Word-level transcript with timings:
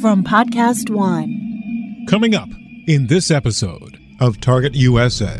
from 0.00 0.24
Podcast 0.24 0.90
One. 0.90 2.06
Coming 2.08 2.34
up 2.34 2.48
in 2.86 3.06
this 3.06 3.30
episode 3.30 3.98
of 4.20 4.40
Target 4.40 4.74
USA. 4.74 5.38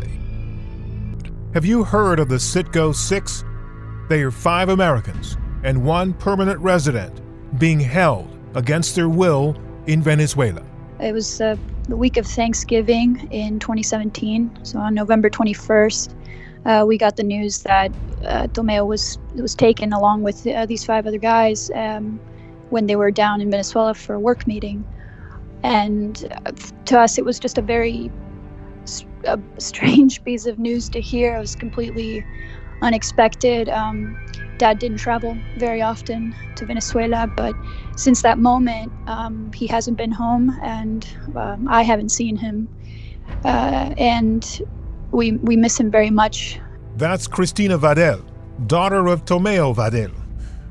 Have 1.53 1.65
you 1.65 1.83
heard 1.83 2.19
of 2.19 2.29
the 2.29 2.35
Citgo 2.35 2.93
Six? 2.93 3.43
They 4.07 4.21
are 4.21 4.31
five 4.31 4.69
Americans 4.69 5.37
and 5.63 5.83
one 5.83 6.13
permanent 6.13 6.59
resident 6.59 7.21
being 7.59 7.79
held 7.79 8.37
against 8.55 8.95
their 8.95 9.09
will 9.09 9.55
in 9.87 10.01
Venezuela. 10.01 10.63
It 10.99 11.11
was 11.11 11.41
uh, 11.41 11.55
the 11.89 11.97
week 11.97 12.17
of 12.17 12.25
Thanksgiving 12.25 13.27
in 13.31 13.59
2017. 13.59 14.59
So 14.63 14.79
on 14.79 14.93
November 14.93 15.29
21st, 15.29 16.13
uh, 16.65 16.85
we 16.87 16.97
got 16.97 17.17
the 17.17 17.23
news 17.23 17.63
that 17.63 17.91
uh, 18.25 18.47
Tomeu 18.47 18.85
was 18.87 19.17
was 19.35 19.53
taken 19.53 19.91
along 19.93 20.23
with 20.23 20.47
uh, 20.47 20.65
these 20.65 20.83
five 20.85 21.05
other 21.05 21.17
guys 21.17 21.69
um, 21.71 22.19
when 22.75 22.87
they 22.87 22.97
were 22.97 23.09
down 23.09 23.39
in 23.39 23.49
Venezuela 23.49 23.93
for 23.93 24.15
a 24.15 24.19
work 24.19 24.45
meeting. 24.45 24.83
And 25.63 26.13
to 26.87 26.99
us, 26.99 27.17
it 27.17 27.23
was 27.23 27.39
just 27.39 27.57
a 27.57 27.61
very 27.61 28.11
a 29.23 29.39
strange 29.57 30.21
piece 30.25 30.45
of 30.45 30.59
news 30.59 30.89
to 30.89 30.99
hear. 30.99 31.37
It 31.37 31.39
was 31.39 31.55
completely 31.55 32.25
unexpected. 32.81 33.69
Um, 33.69 33.97
Dad 34.57 34.79
didn't 34.79 34.97
travel 34.97 35.37
very 35.57 35.81
often 35.81 36.35
to 36.57 36.65
Venezuela, 36.65 37.27
but 37.27 37.55
since 37.95 38.21
that 38.23 38.39
moment, 38.39 38.91
um, 39.07 39.51
he 39.53 39.67
hasn't 39.67 39.97
been 39.97 40.11
home, 40.11 40.45
and 40.61 41.07
um, 41.35 41.67
I 41.69 41.81
haven't 41.81 42.09
seen 42.09 42.35
him, 42.35 42.67
uh, 43.45 43.95
and 43.97 44.43
we 45.11 45.25
we 45.49 45.55
miss 45.55 45.79
him 45.79 45.89
very 45.89 46.11
much. 46.11 46.59
That's 46.97 47.25
Cristina 47.25 47.77
Vadell, 47.77 48.21
daughter 48.67 49.07
of 49.07 49.23
Tomeu 49.23 49.73
Vadell. 49.73 50.13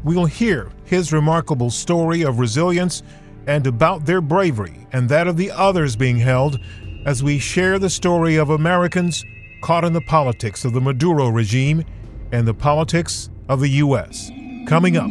We'll 0.05 0.27
hear 0.27 0.71
his 0.85 1.13
remarkable 1.13 1.71
story 1.71 2.23
of 2.23 2.39
resilience 2.39 3.03
and 3.47 3.67
about 3.67 4.07
their 4.07 4.21
bravery 4.21 4.87
and 4.93 5.09
that 5.09 5.27
of 5.27 5.37
the 5.37 5.51
others 5.51 5.97
being 5.97 6.19
held 6.19 6.59
as 7.07 7.23
we 7.23 7.39
share 7.39 7.79
the 7.79 7.91
story 7.91 8.37
of 8.37 8.51
Americans 8.51 9.25
caught 9.63 9.85
in 9.85 9.93
the 9.93 10.01
politics 10.01 10.65
of 10.65 10.73
the 10.73 10.81
Maduro 10.81 11.29
regime 11.29 11.85
and 12.33 12.47
the 12.47 12.55
politics 12.55 13.31
of 13.49 13.61
the 13.61 13.69
U.S. 13.69 14.31
Coming 14.67 14.97
up 14.97 15.11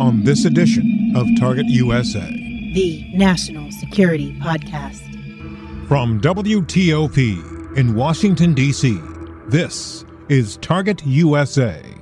on 0.00 0.22
this 0.24 0.44
edition 0.44 1.12
of 1.16 1.26
Target 1.38 1.66
USA, 1.66 2.28
the 2.74 3.04
National 3.14 3.70
Security 3.72 4.32
Podcast. 4.40 5.00
From 5.88 6.20
WTOP 6.20 7.76
in 7.76 7.94
Washington, 7.94 8.54
D.C., 8.54 8.98
this 9.48 10.04
is 10.28 10.56
Target 10.58 11.04
USA. 11.04 12.01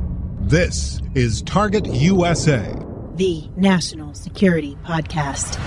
This 0.51 0.99
is 1.15 1.41
Target 1.43 1.85
USA, 1.85 2.75
the 3.15 3.49
National 3.55 4.13
Security 4.13 4.77
Podcast. 4.83 5.57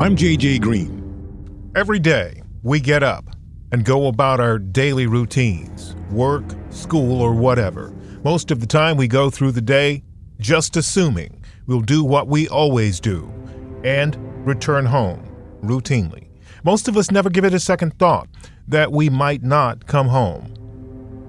I'm 0.00 0.16
JJ 0.16 0.62
Green. 0.62 1.70
Every 1.76 1.98
day, 1.98 2.40
we 2.62 2.80
get 2.80 3.02
up 3.02 3.26
and 3.72 3.84
go 3.84 4.06
about 4.06 4.40
our 4.40 4.58
daily 4.58 5.06
routines 5.06 5.94
work, 6.10 6.44
school, 6.70 7.20
or 7.20 7.34
whatever. 7.34 7.92
Most 8.24 8.50
of 8.50 8.60
the 8.60 8.66
time, 8.66 8.96
we 8.96 9.06
go 9.06 9.28
through 9.28 9.52
the 9.52 9.60
day 9.60 10.02
just 10.40 10.78
assuming 10.78 11.44
we'll 11.66 11.82
do 11.82 12.02
what 12.02 12.26
we 12.26 12.48
always 12.48 13.00
do 13.00 13.30
and 13.84 14.16
return 14.46 14.86
home 14.86 15.22
routinely. 15.62 16.28
Most 16.64 16.88
of 16.88 16.96
us 16.96 17.10
never 17.10 17.28
give 17.28 17.44
it 17.44 17.52
a 17.52 17.60
second 17.60 17.98
thought 17.98 18.30
that 18.66 18.92
we 18.92 19.10
might 19.10 19.42
not 19.42 19.86
come 19.86 20.08
home 20.08 20.54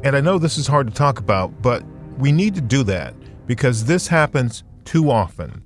and 0.04 0.16
I 0.16 0.22
know 0.22 0.38
this 0.38 0.58
is 0.58 0.68
hard 0.68 0.88
to 0.88 0.94
talk 0.94 1.20
about, 1.20 1.62
but 1.62 1.84
we 2.18 2.32
need 2.32 2.56
to 2.56 2.62
do 2.62 2.84
that 2.84 3.14
because 3.48 3.86
this 3.86 4.08
happens 4.08 4.64
too 4.84 5.10
often 5.10 5.64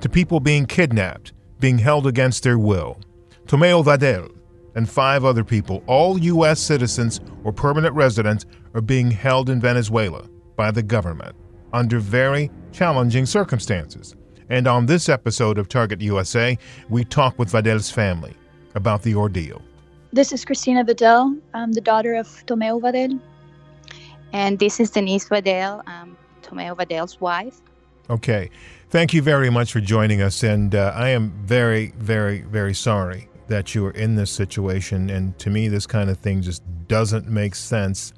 to 0.00 0.08
people 0.08 0.40
being 0.40 0.66
kidnapped, 0.66 1.32
being 1.60 1.78
held 1.78 2.06
against 2.06 2.42
their 2.42 2.58
will. 2.58 3.00
Tomeu 3.46 3.84
Vadell 3.84 4.34
and 4.74 4.88
five 4.88 5.24
other 5.24 5.44
people, 5.44 5.82
all 5.86 6.18
U.S. 6.18 6.60
citizens 6.60 7.20
or 7.44 7.52
permanent 7.52 7.94
residents, 7.94 8.46
are 8.74 8.80
being 8.80 9.10
held 9.10 9.50
in 9.50 9.60
Venezuela 9.60 10.28
by 10.56 10.70
the 10.70 10.82
government 10.82 11.34
under 11.72 11.98
very 11.98 12.50
challenging 12.72 13.26
circumstances. 13.26 14.14
And 14.50 14.66
on 14.66 14.86
this 14.86 15.08
episode 15.08 15.58
of 15.58 15.68
Target 15.68 16.00
USA, 16.00 16.56
we 16.88 17.04
talk 17.04 17.38
with 17.38 17.50
Vadell's 17.50 17.90
family 17.90 18.34
about 18.74 19.02
the 19.02 19.14
ordeal. 19.14 19.62
This 20.12 20.32
is 20.32 20.44
Cristina 20.44 20.84
Vadell. 20.84 21.38
I'm 21.52 21.72
the 21.72 21.80
daughter 21.80 22.14
of 22.14 22.26
Tomeu 22.46 22.80
Vadell. 22.80 23.20
And 24.32 24.58
this 24.58 24.80
is 24.80 24.90
Dennysse 24.90 25.28
Vadell, 25.28 25.86
um, 25.88 26.16
Tomeu 26.42 26.76
Vadell's 26.76 27.20
wife. 27.20 27.60
Okay. 28.10 28.50
Thank 28.90 29.12
you 29.12 29.20
very 29.20 29.50
much 29.50 29.72
for 29.72 29.80
joining 29.80 30.22
us. 30.22 30.42
And 30.42 30.74
uh, 30.74 30.92
I 30.94 31.10
am 31.10 31.30
very, 31.44 31.92
very, 31.98 32.40
very 32.42 32.74
sorry 32.74 33.28
that 33.48 33.74
you 33.74 33.84
are 33.86 33.90
in 33.90 34.14
this 34.14 34.30
situation. 34.30 35.10
And 35.10 35.38
to 35.40 35.50
me, 35.50 35.68
this 35.68 35.86
kind 35.86 36.08
of 36.08 36.18
thing 36.18 36.42
just 36.42 36.62
doesn't 36.86 37.26
make 37.28 37.54
sense. 37.54 38.12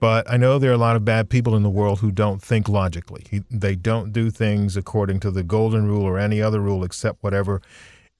But 0.00 0.30
I 0.30 0.36
know 0.36 0.58
there 0.58 0.70
are 0.70 0.74
a 0.74 0.78
lot 0.78 0.96
of 0.96 1.04
bad 1.04 1.30
people 1.30 1.54
in 1.54 1.62
the 1.62 1.70
world 1.70 2.00
who 2.00 2.10
don't 2.10 2.42
think 2.42 2.68
logically. 2.68 3.44
They 3.50 3.76
don't 3.76 4.12
do 4.12 4.30
things 4.30 4.76
according 4.76 5.20
to 5.20 5.30
the 5.30 5.44
golden 5.44 5.86
rule 5.86 6.02
or 6.02 6.18
any 6.18 6.42
other 6.42 6.60
rule 6.60 6.82
except 6.82 7.22
whatever 7.22 7.62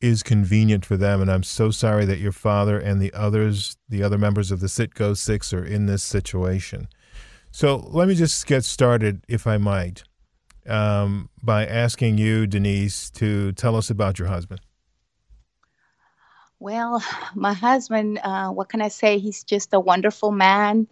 is 0.00 0.22
convenient 0.22 0.86
for 0.86 0.96
them. 0.96 1.20
And 1.20 1.30
I'm 1.30 1.42
so 1.42 1.70
sorry 1.70 2.04
that 2.06 2.18
your 2.18 2.32
father 2.32 2.78
and 2.78 3.00
the 3.00 3.12
others, 3.12 3.76
the 3.88 4.02
other 4.02 4.18
members 4.18 4.50
of 4.50 4.60
the 4.60 4.66
Citgo 4.66 5.16
Six, 5.16 5.52
are 5.52 5.64
in 5.64 5.86
this 5.86 6.02
situation. 6.02 6.88
So 7.54 7.76
let 7.76 8.08
me 8.08 8.14
just 8.14 8.46
get 8.46 8.64
started, 8.64 9.24
if 9.28 9.46
I 9.46 9.58
might, 9.58 10.04
um, 10.66 11.28
by 11.42 11.66
asking 11.66 12.16
you, 12.16 12.46
Dennysse, 12.46 13.12
to 13.12 13.52
tell 13.52 13.76
us 13.76 13.90
about 13.90 14.18
your 14.18 14.28
husband. 14.28 14.62
Well, 16.58 17.04
my 17.34 17.52
husband, 17.52 18.20
uh, 18.22 18.50
what 18.50 18.70
can 18.70 18.80
I 18.80 18.88
say? 18.88 19.18
He's 19.18 19.44
just 19.44 19.74
a 19.74 19.80
wonderful 19.80 20.32
man, 20.32 20.86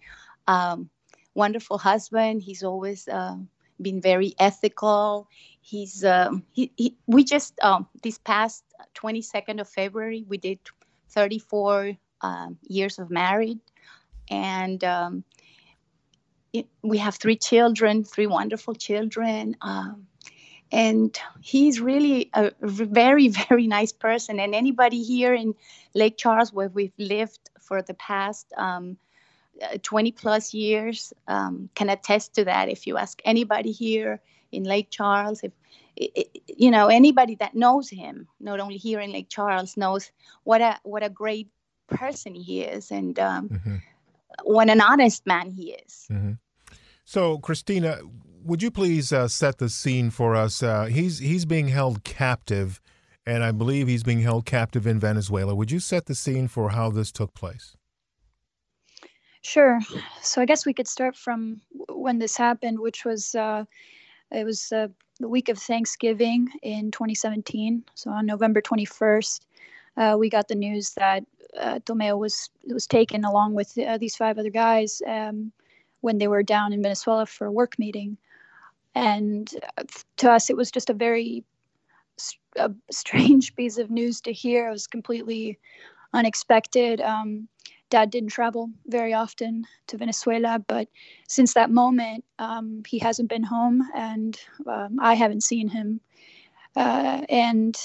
um, 0.48 0.90
wonderful 1.34 1.78
husband. 1.78 2.42
He's 2.42 2.62
always 2.62 3.08
uh, 3.08 3.36
been 3.80 4.02
very 4.02 4.34
ethical. 4.38 5.28
He's 5.62 6.04
um, 6.04 6.44
he, 6.52 6.96
we 7.06 7.24
just 7.24 7.58
um, 7.62 7.86
this 8.02 8.18
past 8.18 8.64
22nd 8.96 9.60
of 9.60 9.68
February 9.68 10.24
we 10.28 10.36
did 10.36 10.58
34 11.10 11.96
um, 12.20 12.58
years 12.68 12.98
of 12.98 13.10
married, 13.10 13.60
and 14.28 14.82
um, 14.84 15.24
we 16.82 16.98
have 16.98 17.16
three 17.16 17.36
children, 17.36 18.04
three 18.04 18.26
wonderful 18.26 18.74
children. 18.74 19.56
Um, 19.60 20.06
and 20.72 21.18
he's 21.40 21.80
really 21.80 22.30
a 22.34 22.52
very, 22.60 23.28
very 23.48 23.66
nice 23.66 23.92
person. 23.92 24.40
And 24.40 24.54
anybody 24.54 25.02
here 25.02 25.34
in 25.34 25.54
Lake 25.94 26.16
Charles, 26.16 26.52
where 26.52 26.68
we've 26.68 26.92
lived 26.98 27.50
for 27.60 27.82
the 27.82 27.94
past 27.94 28.52
um, 28.56 28.96
uh, 29.62 29.78
20 29.82 30.12
plus 30.12 30.54
years, 30.54 31.12
um, 31.28 31.68
can 31.74 31.90
attest 31.90 32.34
to 32.34 32.44
that. 32.44 32.68
If 32.68 32.86
you 32.86 32.96
ask 32.96 33.20
anybody 33.24 33.72
here 33.72 34.20
in 34.52 34.64
Lake 34.64 34.90
Charles, 34.90 35.42
if 35.42 35.52
you 36.46 36.70
know 36.70 36.86
anybody 36.86 37.34
that 37.36 37.54
knows 37.54 37.90
him, 37.90 38.26
not 38.38 38.60
only 38.60 38.76
here 38.76 39.00
in 39.00 39.12
Lake 39.12 39.28
Charles, 39.28 39.76
knows 39.76 40.10
what 40.44 40.60
a 40.60 40.78
what 40.82 41.02
a 41.02 41.10
great 41.10 41.48
person 41.88 42.34
he 42.34 42.62
is, 42.62 42.90
and 42.90 43.18
um, 43.18 43.48
mm-hmm 43.48 43.76
what 44.42 44.68
an 44.68 44.80
honest 44.80 45.26
man 45.26 45.50
he 45.50 45.72
is. 45.72 46.06
Mm-hmm. 46.10 46.32
So, 47.04 47.38
Cristina, 47.38 48.00
would 48.44 48.62
you 48.62 48.70
please 48.70 49.12
uh, 49.12 49.28
set 49.28 49.58
the 49.58 49.68
scene 49.68 50.10
for 50.10 50.34
us? 50.34 50.62
Uh, 50.62 50.84
he's 50.84 51.18
he's 51.18 51.44
being 51.44 51.68
held 51.68 52.04
captive, 52.04 52.80
and 53.26 53.42
I 53.42 53.52
believe 53.52 53.88
he's 53.88 54.02
being 54.02 54.20
held 54.20 54.46
captive 54.46 54.86
in 54.86 54.98
Venezuela. 54.98 55.54
Would 55.54 55.70
you 55.70 55.80
set 55.80 56.06
the 56.06 56.14
scene 56.14 56.48
for 56.48 56.70
how 56.70 56.90
this 56.90 57.10
took 57.12 57.34
place? 57.34 57.76
Sure. 59.42 59.80
So 60.22 60.42
I 60.42 60.44
guess 60.44 60.66
we 60.66 60.74
could 60.74 60.88
start 60.88 61.16
from 61.16 61.62
when 61.88 62.18
this 62.18 62.36
happened, 62.36 62.78
which 62.78 63.04
was 63.04 63.34
uh, 63.34 63.64
it 64.30 64.44
was 64.44 64.70
uh, 64.70 64.88
the 65.18 65.28
week 65.28 65.48
of 65.48 65.58
Thanksgiving 65.58 66.48
in 66.62 66.90
2017. 66.90 67.84
So 67.94 68.10
on 68.10 68.26
November 68.26 68.60
21st, 68.60 69.40
uh, 69.96 70.16
we 70.18 70.28
got 70.28 70.48
the 70.48 70.54
news 70.54 70.94
that 70.94 71.24
uh, 71.58 71.80
Tomeu 71.80 72.18
was 72.18 72.50
was 72.66 72.86
taken 72.86 73.24
along 73.24 73.54
with 73.54 73.76
uh, 73.78 73.98
these 73.98 74.16
five 74.16 74.38
other 74.38 74.50
guys 74.50 75.02
um, 75.06 75.52
when 76.00 76.18
they 76.18 76.28
were 76.28 76.42
down 76.42 76.72
in 76.72 76.82
Venezuela 76.82 77.26
for 77.26 77.46
a 77.46 77.52
work 77.52 77.78
meeting, 77.78 78.16
and 78.94 79.50
uh, 79.78 79.84
to 80.18 80.30
us 80.30 80.50
it 80.50 80.56
was 80.56 80.70
just 80.70 80.90
a 80.90 80.94
very 80.94 81.44
a 82.56 82.70
strange 82.90 83.54
piece 83.56 83.78
of 83.78 83.90
news 83.90 84.20
to 84.22 84.32
hear. 84.32 84.68
It 84.68 84.72
was 84.72 84.86
completely 84.86 85.58
unexpected. 86.12 87.00
Um, 87.00 87.48
Dad 87.90 88.10
didn't 88.10 88.30
travel 88.30 88.70
very 88.86 89.12
often 89.12 89.66
to 89.88 89.96
Venezuela, 89.96 90.60
but 90.66 90.88
since 91.28 91.54
that 91.54 91.70
moment, 91.70 92.24
um, 92.38 92.82
he 92.86 92.98
hasn't 93.00 93.28
been 93.28 93.42
home, 93.42 93.82
and 93.94 94.38
um, 94.66 94.98
I 95.00 95.14
haven't 95.14 95.42
seen 95.42 95.66
him. 95.66 96.00
Uh, 96.76 97.22
and 97.28 97.76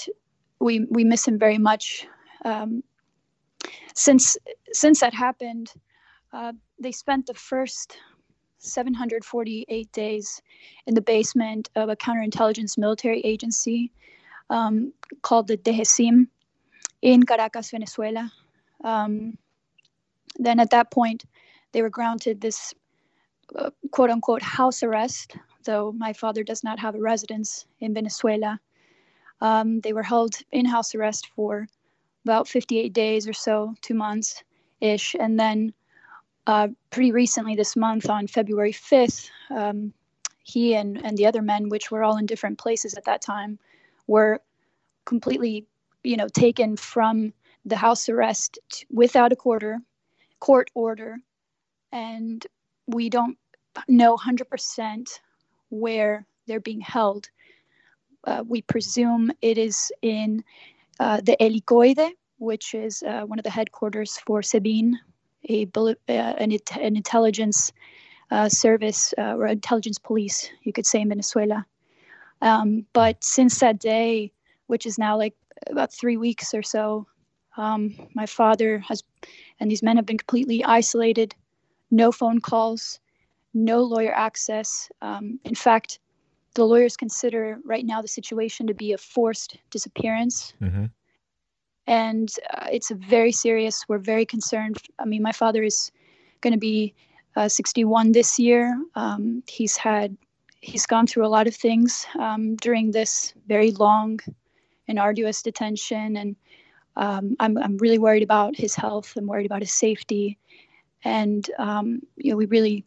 we 0.60 0.86
we 0.90 1.04
miss 1.04 1.26
him 1.26 1.38
very 1.38 1.58
much. 1.58 2.06
Um, 2.44 2.82
since 3.94 4.36
since 4.72 5.00
that 5.00 5.14
happened, 5.14 5.72
uh, 6.32 6.52
they 6.78 6.92
spent 6.92 7.26
the 7.26 7.34
first 7.34 7.98
748 8.58 9.92
days 9.92 10.42
in 10.86 10.94
the 10.94 11.00
basement 11.00 11.70
of 11.76 11.88
a 11.88 11.96
counterintelligence 11.96 12.78
military 12.78 13.20
agency 13.20 13.92
um, 14.50 14.92
called 15.22 15.46
the 15.48 15.56
DGCIM 15.56 16.26
in 17.02 17.22
Caracas, 17.22 17.70
Venezuela. 17.70 18.32
Um, 18.84 19.38
then 20.38 20.60
at 20.60 20.70
that 20.70 20.90
point, 20.90 21.24
they 21.72 21.82
were 21.82 21.90
granted 21.90 22.40
this 22.40 22.74
uh, 23.54 23.70
quote 23.90 24.10
unquote 24.10 24.42
house 24.42 24.82
arrest, 24.82 25.36
though 25.64 25.92
my 25.92 26.12
father 26.12 26.42
does 26.42 26.64
not 26.64 26.78
have 26.78 26.94
a 26.94 27.00
residence 27.00 27.66
in 27.80 27.94
Venezuela. 27.94 28.60
Um, 29.40 29.80
they 29.80 29.92
were 29.92 30.02
held 30.02 30.34
in 30.52 30.64
house 30.64 30.94
arrest 30.94 31.28
for 31.34 31.66
about 32.24 32.48
58 32.48 32.92
days 32.92 33.28
or 33.28 33.32
so, 33.32 33.74
two 33.82 33.94
months 33.94 34.42
ish. 34.80 35.14
And 35.18 35.38
then 35.38 35.72
uh, 36.46 36.68
pretty 36.90 37.12
recently 37.12 37.54
this 37.54 37.76
month, 37.76 38.08
on 38.08 38.26
February 38.26 38.72
5th, 38.72 39.30
um, 39.50 39.92
he 40.42 40.74
and, 40.74 41.04
and 41.04 41.16
the 41.16 41.26
other 41.26 41.42
men, 41.42 41.68
which 41.68 41.90
were 41.90 42.04
all 42.04 42.16
in 42.18 42.26
different 42.26 42.58
places 42.58 42.94
at 42.94 43.04
that 43.04 43.20
time, 43.20 43.58
were 44.06 44.40
completely, 45.04 45.66
you 46.04 46.16
know, 46.16 46.28
taken 46.28 46.76
from 46.76 47.32
the 47.64 47.76
house 47.76 48.08
arrest 48.08 48.58
t- 48.70 48.86
without 48.90 49.32
a 49.32 49.36
quarter, 49.36 49.78
court 50.38 50.70
order, 50.74 51.16
and 51.90 52.46
we 52.86 53.10
don't 53.10 53.36
know 53.88 54.16
100% 54.16 55.08
where 55.70 56.26
they're 56.46 56.60
being 56.60 56.80
held. 56.80 57.28
Uh, 58.26 58.42
we 58.46 58.60
presume 58.62 59.30
it 59.40 59.56
is 59.56 59.92
in 60.02 60.42
uh, 60.98 61.20
the 61.20 61.36
Helicoide, 61.40 62.10
which 62.38 62.74
is 62.74 63.02
uh, 63.04 63.22
one 63.22 63.38
of 63.38 63.44
the 63.44 63.50
headquarters 63.50 64.18
for 64.26 64.42
SEBIN, 64.42 64.94
a, 65.48 65.66
uh, 65.76 65.92
an, 66.08 66.52
an, 66.80 66.96
intelligence 66.96 67.72
uh, 68.30 68.48
service 68.48 69.14
uh, 69.16 69.36
or 69.36 69.46
intelligence 69.46 69.98
police, 69.98 70.50
you 70.62 70.72
could 70.72 70.86
say, 70.86 71.00
in 71.00 71.08
Venezuela. 71.08 71.64
Um, 72.42 72.84
but 72.92 73.22
since 73.22 73.60
that 73.60 73.78
day, 73.78 74.32
which 74.66 74.86
is 74.86 74.98
now 74.98 75.16
like 75.16 75.34
about 75.70 75.92
three 75.92 76.16
weeks 76.16 76.52
or 76.52 76.62
so, 76.62 77.06
um, 77.56 77.94
my 78.14 78.26
father 78.26 78.78
has, 78.80 79.02
and 79.60 79.70
these 79.70 79.82
men 79.82 79.96
have 79.96 80.06
been 80.06 80.18
completely 80.18 80.64
isolated, 80.64 81.34
no 81.90 82.12
phone 82.12 82.40
calls, 82.40 83.00
no 83.54 83.82
lawyer 83.82 84.12
access. 84.12 84.90
Um, 85.00 85.40
in 85.44 85.54
fact, 85.54 85.98
the 86.56 86.64
lawyers 86.64 86.96
consider 86.96 87.58
right 87.64 87.84
now 87.84 88.02
the 88.02 88.08
situation 88.08 88.66
to 88.66 88.74
be 88.74 88.92
a 88.92 88.98
forced 88.98 89.58
disappearance. 89.70 90.54
Mm-hmm. 90.60 90.86
And 91.86 92.28
uh, 92.54 92.66
it's 92.72 92.90
a 92.90 92.94
very 92.94 93.30
serious. 93.30 93.84
We're 93.88 93.98
very 93.98 94.26
concerned. 94.26 94.78
I 94.98 95.04
mean, 95.04 95.22
my 95.22 95.32
father 95.32 95.62
is 95.62 95.92
going 96.40 96.54
to 96.54 96.58
be 96.58 96.94
uh, 97.36 97.48
61 97.48 98.12
this 98.12 98.38
year. 98.38 98.76
Um, 98.94 99.42
he's 99.46 99.76
had, 99.76 100.16
he's 100.62 100.86
gone 100.86 101.06
through 101.06 101.26
a 101.26 101.28
lot 101.36 101.46
of 101.46 101.54
things 101.54 102.06
um, 102.18 102.56
during 102.56 102.90
this 102.90 103.34
very 103.46 103.70
long 103.72 104.18
and 104.88 104.98
arduous 104.98 105.42
detention. 105.42 106.16
And 106.16 106.36
um, 106.96 107.36
I'm, 107.38 107.58
I'm 107.58 107.76
really 107.76 107.98
worried 107.98 108.22
about 108.22 108.56
his 108.56 108.74
health. 108.74 109.12
I'm 109.16 109.26
worried 109.26 109.46
about 109.46 109.62
his 109.62 109.72
safety. 109.72 110.38
And, 111.04 111.48
um, 111.58 112.00
you 112.16 112.30
know, 112.30 112.36
we 112.38 112.46
really, 112.46 112.82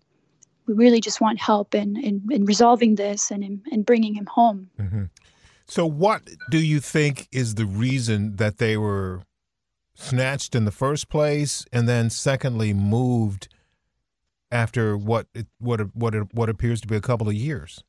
we 0.69 0.75
really 0.75 1.01
just 1.01 1.19
want 1.19 1.39
help 1.39 1.73
in, 1.73 1.97
in, 1.97 2.21
in 2.31 2.45
resolving 2.45 2.95
this 2.95 3.31
and 3.31 3.43
in, 3.43 3.61
in 3.71 3.83
bringing 3.83 4.13
him 4.13 4.27
home. 4.27 4.69
Mm-hmm. 4.79 5.03
So, 5.65 5.85
what 5.85 6.21
do 6.49 6.59
you 6.59 6.79
think 6.79 7.27
is 7.31 7.55
the 7.55 7.65
reason 7.65 8.35
that 8.37 8.57
they 8.57 8.77
were 8.77 9.23
snatched 9.95 10.55
in 10.55 10.65
the 10.65 10.71
first 10.71 11.09
place, 11.09 11.65
and 11.71 11.87
then 11.87 12.09
secondly 12.09 12.73
moved 12.73 13.49
after 14.51 14.97
what 14.97 15.27
what 15.59 15.95
what 15.95 16.33
what 16.33 16.49
appears 16.49 16.81
to 16.81 16.87
be 16.87 16.95
a 16.95 17.01
couple 17.01 17.27
of 17.27 17.35
years? 17.35 17.83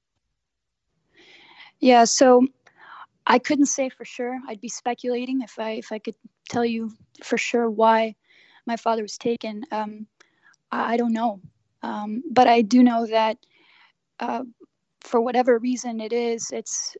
Yeah, 1.78 2.04
so 2.04 2.46
I 3.26 3.38
couldn't 3.38 3.66
say 3.66 3.88
for 3.88 4.04
sure. 4.04 4.38
I'd 4.48 4.60
be 4.60 4.68
speculating 4.68 5.40
if 5.40 5.58
I 5.58 5.72
if 5.72 5.92
I 5.92 5.98
could 5.98 6.16
tell 6.48 6.64
you 6.64 6.92
for 7.22 7.38
sure 7.38 7.70
why 7.70 8.14
my 8.66 8.76
father 8.76 9.02
was 9.02 9.16
taken. 9.16 9.64
Um, 9.70 10.06
I, 10.70 10.94
I, 10.94 10.96
don't 10.96 11.12
know, 11.12 11.40
um, 11.82 12.22
but 12.30 12.46
I 12.46 12.62
do 12.62 12.82
know 12.82 13.06
that 13.06 13.38
uh, 14.18 14.44
for 15.00 15.20
whatever 15.20 15.58
reason 15.58 16.00
it 16.00 16.12
is, 16.12 16.50
it's 16.52 16.96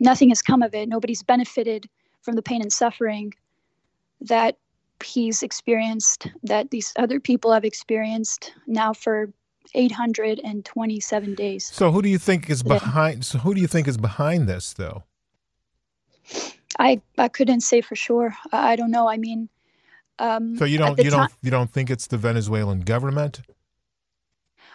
nothing 0.00 0.28
has 0.28 0.42
come 0.42 0.62
of 0.62 0.74
it. 0.74 0.88
Nobody's 0.88 1.22
benefited 1.22 1.88
from 2.22 2.36
the 2.36 2.42
pain 2.42 2.62
and 2.62 2.72
suffering 2.72 3.34
that 4.20 4.56
he's 5.02 5.42
experienced, 5.42 6.28
that 6.44 6.70
these 6.70 6.92
other 6.96 7.18
people 7.18 7.52
have 7.52 7.64
experienced 7.64 8.52
now 8.66 8.92
for 8.92 9.32
827 9.74 11.34
days. 11.34 11.66
So 11.66 11.90
who 11.90 12.02
do 12.02 12.08
you 12.08 12.18
think 12.18 12.50
is 12.50 12.62
behind? 12.62 13.24
So 13.24 13.38
who 13.38 13.54
do 13.54 13.60
you 13.60 13.66
think 13.66 13.88
is 13.88 13.96
behind 13.96 14.48
this, 14.48 14.72
though? 14.72 15.04
I 16.78 17.00
I 17.18 17.28
couldn't 17.28 17.60
say 17.62 17.80
for 17.80 17.96
sure. 17.96 18.34
I, 18.52 18.76
don't 18.76 18.90
know. 18.90 19.08
I 19.08 19.16
mean, 19.16 19.48
um, 20.18 20.56
so 20.56 20.64
you 20.64 20.78
don't 20.78 20.98
you 20.98 21.10
don't 21.10 21.32
you 21.42 21.50
don't 21.50 21.70
think 21.70 21.90
it's 21.90 22.06
the 22.06 22.16
Venezuelan 22.16 22.80
government? 22.80 23.42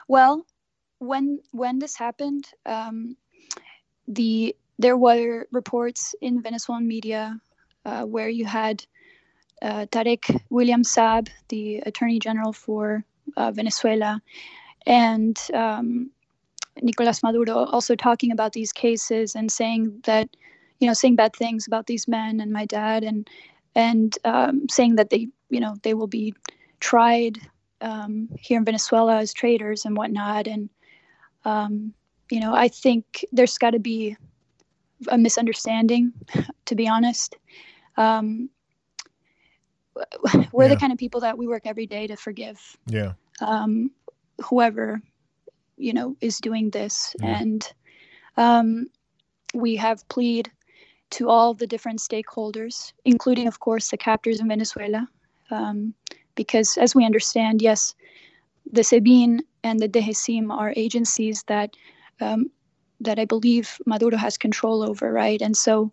Well, 0.07 0.45
when 0.99 1.39
when 1.51 1.79
this 1.79 1.97
happened, 1.97 2.47
um, 2.65 3.17
the 4.07 4.55
there 4.79 4.97
were 4.97 5.47
reports 5.51 6.15
in 6.21 6.41
Venezuelan 6.41 6.87
media 6.87 7.39
uh, 7.85 8.03
where 8.03 8.29
you 8.29 8.45
had 8.45 8.85
uh, 9.61 9.85
Tarek 9.87 10.41
William 10.49 10.83
Saab, 10.83 11.29
the 11.49 11.77
Attorney 11.85 12.19
General 12.19 12.53
for 12.53 13.03
uh, 13.35 13.51
Venezuela, 13.51 14.21
and 14.85 15.37
um, 15.53 16.11
Nicolas 16.81 17.23
Maduro 17.23 17.65
also 17.65 17.95
talking 17.95 18.31
about 18.31 18.53
these 18.53 18.71
cases 18.71 19.35
and 19.35 19.51
saying 19.51 20.01
that 20.03 20.29
you 20.79 20.87
know, 20.87 20.93
saying 20.93 21.15
bad 21.15 21.35
things 21.35 21.67
about 21.67 21.87
these 21.87 22.07
men 22.07 22.39
and 22.39 22.51
my 22.51 22.65
dad, 22.65 23.03
and 23.03 23.27
and 23.75 24.17
um, 24.25 24.67
saying 24.69 24.95
that 24.95 25.09
they, 25.09 25.27
you 25.49 25.59
know, 25.59 25.75
they 25.83 25.93
will 25.93 26.07
be 26.07 26.33
tried 26.79 27.39
um, 27.81 28.29
here 28.39 28.57
in 28.57 28.65
Venezuela 28.65 29.17
as 29.17 29.33
traders 29.33 29.85
and 29.85 29.95
whatnot. 29.95 30.47
And 30.47 30.69
um, 31.45 31.93
you 32.29 32.39
know, 32.39 32.53
I 32.53 32.67
think 32.67 33.25
there's 33.31 33.57
got 33.57 33.71
to 33.71 33.79
be 33.79 34.17
a 35.07 35.17
misunderstanding, 35.17 36.13
to 36.65 36.75
be 36.75 36.87
honest. 36.87 37.35
Um, 37.95 38.49
we're 40.51 40.65
yeah. 40.65 40.69
the 40.69 40.77
kind 40.77 40.91
of 40.91 40.99
people 40.99 41.21
that 41.21 41.37
we 41.37 41.47
work 41.47 41.63
every 41.65 41.87
day 41.87 42.07
to 42.07 42.15
forgive. 42.15 42.59
Yeah. 42.85 43.13
Um, 43.41 43.91
whoever, 44.43 45.01
you 45.77 45.93
know, 45.93 46.15
is 46.21 46.37
doing 46.37 46.69
this, 46.69 47.15
yeah. 47.19 47.39
and 47.39 47.73
um, 48.35 48.87
we 49.53 49.75
have 49.75 50.07
plead 50.07 50.51
to 51.09 51.29
all 51.29 51.53
the 51.53 51.67
different 51.67 51.99
stakeholders, 51.99 52.93
including, 53.05 53.47
of 53.47 53.59
course, 53.59 53.89
the 53.89 53.97
captors 53.97 54.39
in 54.39 54.47
Venezuela. 54.47 55.07
Um, 55.49 55.93
because, 56.37 56.77
as 56.77 56.95
we 56.95 57.03
understand, 57.03 57.61
yes, 57.61 57.93
the 58.71 58.81
SEBIN 58.81 59.41
and 59.63 59.79
the 59.79 59.89
DGCIM 59.89 60.49
are 60.51 60.73
agencies 60.77 61.43
that 61.47 61.75
um, 62.21 62.49
that 63.01 63.19
I 63.19 63.25
believe 63.25 63.77
Maduro 63.85 64.17
has 64.17 64.37
control 64.37 64.81
over, 64.81 65.11
right? 65.11 65.41
And 65.41 65.57
so 65.57 65.91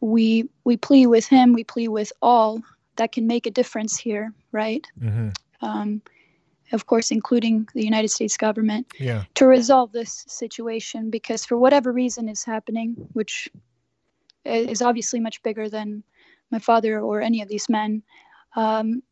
we 0.00 0.48
we 0.64 0.76
plea 0.76 1.06
with 1.06 1.26
him, 1.26 1.54
we 1.54 1.64
plea 1.64 1.88
with 1.88 2.12
all 2.20 2.60
that 2.96 3.12
can 3.12 3.26
make 3.26 3.46
a 3.46 3.50
difference 3.50 3.96
here, 3.96 4.34
right? 4.52 4.86
Mm-hmm. 5.00 5.30
Um, 5.62 6.02
of 6.72 6.86
course, 6.86 7.10
including 7.10 7.66
the 7.74 7.84
United 7.84 8.10
States 8.10 8.36
government, 8.36 8.86
yeah. 8.98 9.24
to 9.34 9.46
resolve 9.46 9.92
this 9.92 10.24
situation 10.28 11.10
because 11.10 11.44
for 11.44 11.56
whatever 11.56 11.92
reason 11.92 12.28
is 12.28 12.44
happening, 12.44 12.94
which 13.14 13.48
is 14.44 14.82
obviously 14.82 15.20
much 15.20 15.42
bigger 15.42 15.68
than 15.68 16.02
my 16.50 16.58
father 16.58 17.00
or 17.00 17.20
any 17.20 17.40
of 17.42 17.48
these 17.48 17.68
men. 17.68 18.02
Um, 18.56 19.02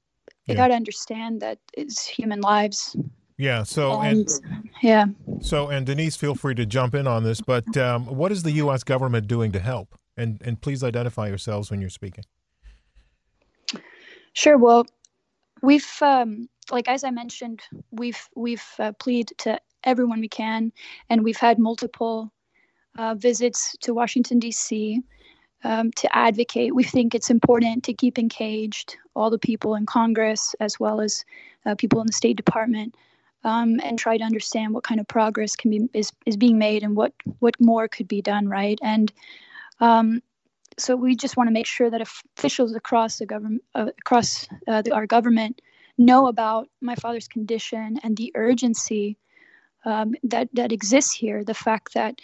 yeah. 0.54 0.62
got 0.62 0.68
to 0.68 0.74
understand 0.74 1.40
that 1.40 1.58
it's 1.74 2.06
human 2.06 2.40
lives. 2.40 2.96
Yeah. 3.38 3.64
So 3.64 4.00
and, 4.00 4.28
and, 4.44 4.70
yeah. 4.82 5.06
So 5.40 5.68
and 5.68 5.86
Dennysse, 5.86 6.16
feel 6.16 6.34
free 6.34 6.54
to 6.54 6.66
jump 6.66 6.94
in 6.94 7.06
on 7.06 7.24
this. 7.24 7.40
But 7.40 7.76
um, 7.76 8.06
what 8.06 8.32
is 8.32 8.42
the 8.42 8.52
U.S. 8.52 8.82
government 8.82 9.26
doing 9.26 9.52
to 9.52 9.60
help? 9.60 9.98
And 10.16 10.40
and 10.44 10.60
please 10.60 10.82
identify 10.82 11.28
yourselves 11.28 11.70
when 11.70 11.80
you're 11.80 11.90
speaking. 11.90 12.24
Sure. 14.32 14.56
Well, 14.56 14.86
we've 15.62 15.90
um, 16.00 16.48
like 16.70 16.88
as 16.88 17.04
I 17.04 17.10
mentioned, 17.10 17.60
we've 17.90 18.28
we've 18.34 18.64
uh, 18.78 18.92
pleaded 18.92 19.36
to 19.38 19.60
everyone 19.84 20.20
we 20.20 20.28
can, 20.28 20.72
and 21.10 21.22
we've 21.22 21.36
had 21.36 21.58
multiple 21.58 22.32
uh, 22.96 23.14
visits 23.14 23.76
to 23.82 23.92
Washington 23.92 24.38
D.C 24.38 25.02
um, 25.64 25.90
to 25.92 26.16
advocate. 26.16 26.74
We 26.74 26.84
think 26.84 27.14
it's 27.14 27.30
important 27.30 27.84
to 27.84 27.92
keep 27.92 28.18
engaged 28.18 28.96
all 29.14 29.30
the 29.30 29.38
people 29.38 29.74
in 29.74 29.86
Congress 29.86 30.54
as 30.60 30.78
well 30.78 31.00
as 31.00 31.24
uh, 31.64 31.74
people 31.74 32.00
in 32.00 32.06
the 32.06 32.12
State 32.12 32.36
Department 32.36 32.94
um, 33.44 33.80
and 33.82 33.98
try 33.98 34.18
to 34.18 34.24
understand 34.24 34.74
what 34.74 34.84
kind 34.84 35.00
of 35.00 35.08
progress 35.08 35.56
can 35.56 35.70
be 35.70 35.88
is, 35.94 36.12
is 36.26 36.36
being 36.36 36.58
made 36.58 36.82
and 36.82 36.96
what 36.96 37.12
what 37.38 37.54
more 37.60 37.88
could 37.88 38.08
be 38.08 38.20
done 38.20 38.48
right 38.48 38.78
and 38.82 39.12
um, 39.80 40.20
so 40.78 40.96
we 40.96 41.14
just 41.14 41.36
want 41.36 41.48
to 41.48 41.52
make 41.52 41.66
sure 41.66 41.88
that 41.88 42.00
officials 42.00 42.74
across 42.74 43.18
the 43.18 43.26
government 43.26 43.62
uh, 43.74 43.90
across 43.98 44.48
uh, 44.68 44.82
the, 44.82 44.92
our 44.92 45.06
government 45.06 45.62
know 45.96 46.26
about 46.26 46.68
my 46.80 46.94
father's 46.96 47.28
condition 47.28 47.98
and 48.02 48.16
the 48.16 48.32
urgency 48.34 49.16
um, 49.84 50.14
that 50.24 50.48
that 50.52 50.72
exists 50.72 51.12
here 51.12 51.44
the 51.44 51.54
fact 51.54 51.94
that 51.94 52.20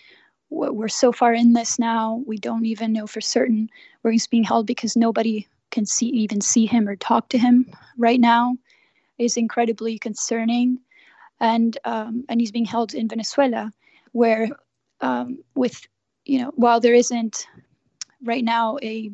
we're 0.53 0.89
so 0.89 1.13
far 1.13 1.33
in 1.35 1.55
this 1.55 1.79
now 1.79 2.23
we 2.27 2.37
don't 2.37 2.67
even 2.67 2.93
know 2.93 3.07
for 3.07 3.21
certain 3.21 3.69
where 4.03 4.13
he's 4.13 4.27
being 4.27 4.45
held 4.45 4.67
because 4.67 4.97
nobody 4.97 5.47
can 5.71 5.87
see 5.87 6.07
even 6.07 6.41
see 6.41 6.67
him 6.67 6.89
or 6.89 6.97
talk 6.97 7.29
to 7.31 7.39
him 7.39 7.67
right 7.97 8.21
now. 8.21 8.57
Is 9.19 9.37
incredibly 9.37 9.99
concerning. 9.99 10.79
And 11.41 11.79
um, 11.85 12.25
and 12.29 12.41
he's 12.41 12.53
being 12.53 12.65
held 12.65 12.95
in 12.95 13.09
venezuela 13.09 13.73
where 14.13 14.49
um, 15.01 15.39
with 15.55 15.87
you 16.25 16.39
know 16.39 16.53
while 16.55 16.81
there 16.81 16.95
isn't 16.95 17.47
right 18.25 18.45
now 18.45 18.79
a, 18.83 19.11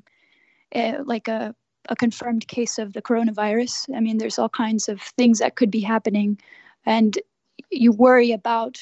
a 0.75 0.99
like 1.05 1.29
a 1.29 1.55
a 1.89 1.97
confirmed 1.97 2.47
case 2.49 2.79
of 2.79 2.93
the 2.93 3.01
coronavirus 3.01 3.89
i 3.97 4.01
mean 4.01 4.19
there's 4.19 4.39
all 4.39 4.51
kinds 4.51 4.91
of 4.91 5.01
things 5.01 5.39
that 5.39 5.57
could 5.57 5.71
be 5.71 5.81
happening. 5.81 6.39
And 6.85 7.19
you 7.71 7.93
worry 7.93 8.33
about 8.33 8.79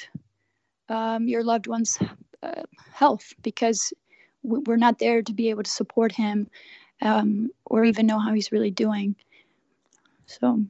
um, 0.88 1.28
your 1.28 1.42
loved 1.42 1.66
one's 1.66 1.98
uh, 2.46 2.62
health 2.92 3.34
because 3.42 3.92
we're 4.42 4.76
not 4.76 4.98
there 4.98 5.22
to 5.22 5.32
be 5.32 5.50
able 5.50 5.62
to 5.62 5.70
support 5.70 6.12
him 6.12 6.48
um, 7.02 7.50
or 7.66 7.84
even 7.84 8.06
know 8.06 8.18
how 8.18 8.32
he's 8.32 8.52
really 8.52 8.70
doing. 8.70 9.16
So. 10.26 10.64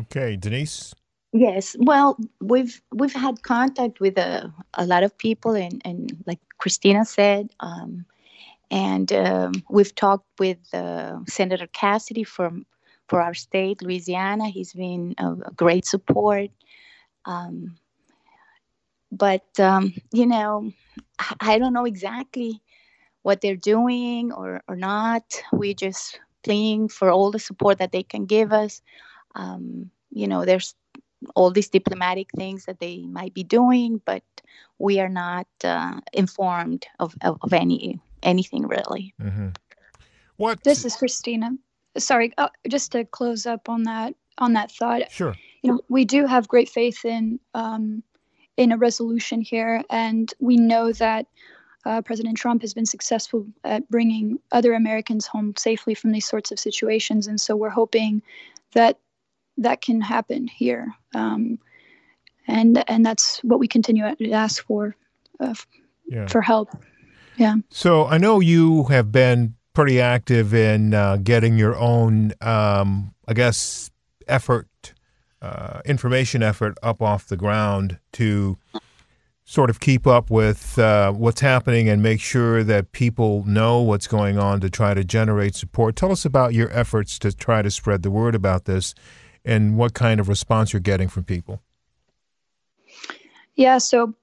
Okay, 0.00 0.36
Dennysse. 0.36 0.94
Yes, 1.32 1.76
well, 1.78 2.16
we've 2.40 2.80
we've 2.92 3.12
had 3.12 3.42
contact 3.42 4.00
with 4.00 4.16
a, 4.16 4.52
a 4.74 4.86
lot 4.86 5.02
of 5.02 5.16
people, 5.18 5.54
and, 5.54 5.82
and 5.84 6.24
like 6.26 6.38
Cristina 6.58 7.04
said, 7.04 7.50
um, 7.60 8.06
and 8.70 9.12
um, 9.12 9.52
we've 9.68 9.94
talked 9.94 10.26
with 10.38 10.58
uh, 10.72 11.18
Senator 11.28 11.66
Cassidy 11.66 12.24
from 12.24 12.64
for 13.08 13.20
our 13.20 13.34
state, 13.34 13.82
Louisiana. 13.82 14.48
He's 14.48 14.72
been 14.72 15.14
a, 15.18 15.32
a 15.32 15.52
great 15.56 15.84
support. 15.84 16.50
Um, 17.26 17.76
but 19.16 19.44
um, 19.58 19.94
you 20.12 20.26
know 20.26 20.72
i 21.40 21.58
don't 21.58 21.72
know 21.72 21.86
exactly 21.86 22.62
what 23.26 23.40
they're 23.40 23.56
doing 23.56 24.30
or, 24.30 24.62
or 24.68 24.76
not. 24.76 25.24
We're 25.52 25.74
just 25.74 26.20
pleading 26.44 26.88
for 26.88 27.10
all 27.10 27.32
the 27.32 27.40
support 27.40 27.78
that 27.78 27.90
they 27.90 28.04
can 28.04 28.24
give 28.24 28.52
us. 28.52 28.80
Um, 29.34 29.90
you 30.12 30.28
know 30.28 30.44
there's 30.44 30.76
all 31.34 31.50
these 31.50 31.68
diplomatic 31.68 32.28
things 32.36 32.66
that 32.66 32.78
they 32.78 33.04
might 33.06 33.34
be 33.34 33.42
doing 33.42 34.00
but 34.04 34.22
we 34.78 35.00
are 35.00 35.08
not 35.08 35.48
uh, 35.64 35.98
informed 36.12 36.86
of, 37.00 37.16
of, 37.22 37.38
of, 37.42 37.52
any 37.52 37.98
anything 38.22 38.66
really. 38.68 39.12
Mm-hmm. 39.20 39.48
what 40.36 40.62
this 40.62 40.84
is 40.84 40.94
cristina. 40.94 41.50
Sorry 41.98 42.32
uh, 42.38 42.48
just 42.68 42.92
to 42.92 43.04
close 43.04 43.44
up 43.44 43.68
on 43.68 43.82
that 43.82 44.14
on 44.38 44.52
that 44.52 44.70
thought. 44.70 45.10
Sure. 45.10 45.34
You 45.62 45.72
know 45.72 45.80
we 45.88 46.04
do 46.04 46.26
have 46.26 46.46
great 46.46 46.68
faith 46.68 47.04
in 47.04 47.40
um, 47.54 48.04
in 48.56 48.72
a 48.72 48.76
resolution 48.76 49.40
here. 49.40 49.82
And 49.90 50.32
we 50.40 50.56
know 50.56 50.92
that 50.92 51.26
uh, 51.84 52.02
President 52.02 52.36
Trump 52.36 52.62
has 52.62 52.74
been 52.74 52.86
successful 52.86 53.46
at 53.64 53.88
bringing 53.88 54.38
other 54.50 54.74
Americans 54.74 55.26
home 55.26 55.54
safely 55.56 55.94
from 55.94 56.12
these 56.12 56.26
sorts 56.26 56.50
of 56.50 56.58
situations. 56.58 57.26
And 57.26 57.40
so 57.40 57.54
we're 57.54 57.68
hoping 57.68 58.22
that 58.72 58.98
that 59.58 59.80
can 59.80 60.00
happen 60.00 60.48
here. 60.48 60.92
Um, 61.14 61.58
and 62.48 62.84
and 62.88 63.04
that's 63.04 63.38
what 63.40 63.58
we 63.58 63.68
continue 63.68 64.14
to 64.14 64.30
ask 64.32 64.64
for 64.64 64.96
uh, 65.40 65.54
yeah. 66.06 66.26
for 66.26 66.40
help. 66.40 66.70
Yeah. 67.36 67.56
So 67.70 68.06
I 68.06 68.18
know 68.18 68.40
you 68.40 68.84
have 68.84 69.12
been 69.12 69.54
pretty 69.74 70.00
active 70.00 70.54
in 70.54 70.94
uh, 70.94 71.16
getting 71.16 71.58
your 71.58 71.76
own, 71.76 72.32
um, 72.40 73.14
I 73.28 73.34
guess, 73.34 73.90
effort 74.26 74.68
uh, 75.42 75.80
information 75.84 76.42
effort 76.42 76.76
up 76.82 77.02
off 77.02 77.28
the 77.28 77.36
ground 77.36 77.98
to 78.12 78.56
sort 79.44 79.70
of 79.70 79.78
keep 79.78 80.06
up 80.06 80.28
with 80.28 80.76
uh, 80.78 81.12
what's 81.12 81.40
happening 81.40 81.88
and 81.88 82.02
make 82.02 82.20
sure 82.20 82.64
that 82.64 82.90
people 82.90 83.44
know 83.46 83.80
what's 83.80 84.08
going 84.08 84.38
on 84.38 84.60
to 84.60 84.68
try 84.68 84.92
to 84.92 85.04
generate 85.04 85.54
support. 85.54 85.94
Tell 85.94 86.10
us 86.10 86.24
about 86.24 86.52
your 86.52 86.70
efforts 86.72 87.18
to 87.20 87.32
try 87.32 87.62
to 87.62 87.70
spread 87.70 88.02
the 88.02 88.10
word 88.10 88.34
about 88.34 88.64
this 88.64 88.94
and 89.44 89.76
what 89.76 89.94
kind 89.94 90.18
of 90.18 90.28
response 90.28 90.72
you're 90.72 90.80
getting 90.80 91.06
from 91.06 91.22
people. 91.22 91.62
Yeah, 93.54 93.78
so 93.78 94.14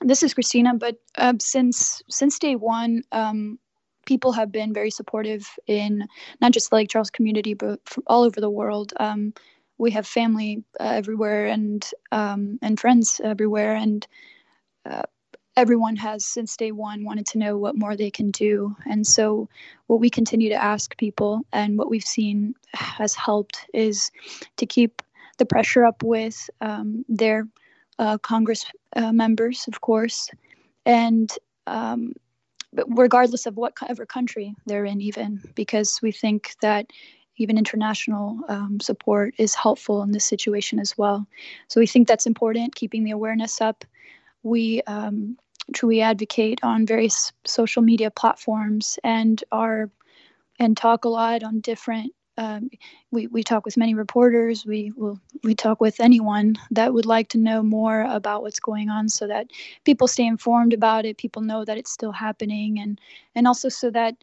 this 0.00 0.22
is 0.24 0.34
Cristina, 0.34 0.74
but 0.74 0.96
uh, 1.16 1.34
since 1.38 2.02
since 2.08 2.38
day 2.38 2.56
one, 2.56 3.02
um, 3.12 3.58
people 4.06 4.32
have 4.32 4.50
been 4.50 4.74
very 4.74 4.90
supportive 4.90 5.48
in 5.66 6.06
not 6.40 6.52
just 6.52 6.70
the 6.70 6.76
Lake 6.76 6.90
Charles 6.90 7.10
community, 7.10 7.54
but 7.54 7.80
all 8.06 8.24
over 8.24 8.40
the 8.40 8.50
world. 8.50 8.92
Um, 8.98 9.32
we 9.78 9.90
have 9.92 10.06
family 10.06 10.62
uh, 10.80 10.84
everywhere 10.84 11.46
and 11.46 11.88
um, 12.12 12.58
and 12.62 12.78
friends 12.78 13.20
everywhere, 13.22 13.74
and 13.74 14.06
uh, 14.84 15.02
everyone 15.56 15.96
has 15.96 16.24
since 16.24 16.56
day 16.56 16.72
one 16.72 17.04
wanted 17.04 17.26
to 17.26 17.38
know 17.38 17.56
what 17.56 17.76
more 17.76 17.96
they 17.96 18.10
can 18.10 18.30
do. 18.30 18.76
And 18.86 19.06
so, 19.06 19.48
what 19.86 20.00
we 20.00 20.10
continue 20.10 20.48
to 20.50 20.62
ask 20.62 20.96
people, 20.96 21.42
and 21.52 21.78
what 21.78 21.90
we've 21.90 22.02
seen 22.02 22.54
has 22.74 23.14
helped, 23.14 23.66
is 23.72 24.10
to 24.56 24.66
keep 24.66 25.02
the 25.38 25.46
pressure 25.46 25.84
up 25.84 26.02
with 26.02 26.50
um, 26.60 27.04
their 27.08 27.46
uh, 27.98 28.18
Congress 28.18 28.66
uh, 28.96 29.12
members, 29.12 29.66
of 29.68 29.80
course, 29.80 30.28
and 30.84 31.32
um, 31.66 32.12
but 32.72 32.86
regardless 32.88 33.46
of 33.46 33.56
whatever 33.56 34.04
country 34.04 34.54
they're 34.66 34.84
in, 34.84 35.00
even 35.00 35.40
because 35.54 36.00
we 36.02 36.12
think 36.12 36.54
that 36.60 36.86
even 37.38 37.56
international 37.56 38.38
um, 38.48 38.78
support 38.80 39.34
is 39.38 39.54
helpful 39.54 40.02
in 40.02 40.12
this 40.12 40.24
situation 40.24 40.78
as 40.78 40.98
well. 40.98 41.26
So 41.68 41.80
we 41.80 41.86
think 41.86 42.06
that's 42.06 42.26
important, 42.26 42.74
keeping 42.74 43.04
the 43.04 43.12
awareness 43.12 43.60
up. 43.60 43.84
We 44.42 44.82
um, 44.82 45.38
truly 45.72 46.00
advocate 46.00 46.60
on 46.62 46.86
various 46.86 47.32
social 47.44 47.82
media 47.82 48.10
platforms 48.10 48.98
and 49.04 49.42
are 49.52 49.90
and 50.58 50.76
talk 50.76 51.04
a 51.04 51.08
lot 51.08 51.42
on 51.42 51.60
different. 51.60 52.12
Um, 52.36 52.70
we, 53.10 53.26
we 53.26 53.42
talk 53.42 53.64
with 53.64 53.76
many 53.76 53.94
reporters. 53.94 54.64
We 54.64 54.92
will 54.96 55.20
we 55.42 55.54
talk 55.54 55.80
with 55.80 56.00
anyone 56.00 56.56
that 56.70 56.94
would 56.94 57.06
like 57.06 57.28
to 57.30 57.38
know 57.38 57.62
more 57.62 58.02
about 58.02 58.42
what's 58.42 58.60
going 58.60 58.88
on, 58.90 59.08
so 59.08 59.26
that 59.26 59.48
people 59.84 60.06
stay 60.06 60.26
informed 60.26 60.72
about 60.72 61.04
it. 61.04 61.18
People 61.18 61.42
know 61.42 61.64
that 61.64 61.78
it's 61.78 61.92
still 61.92 62.12
happening, 62.12 62.78
and 62.78 63.00
and 63.34 63.46
also 63.46 63.68
so 63.68 63.90
that 63.90 64.14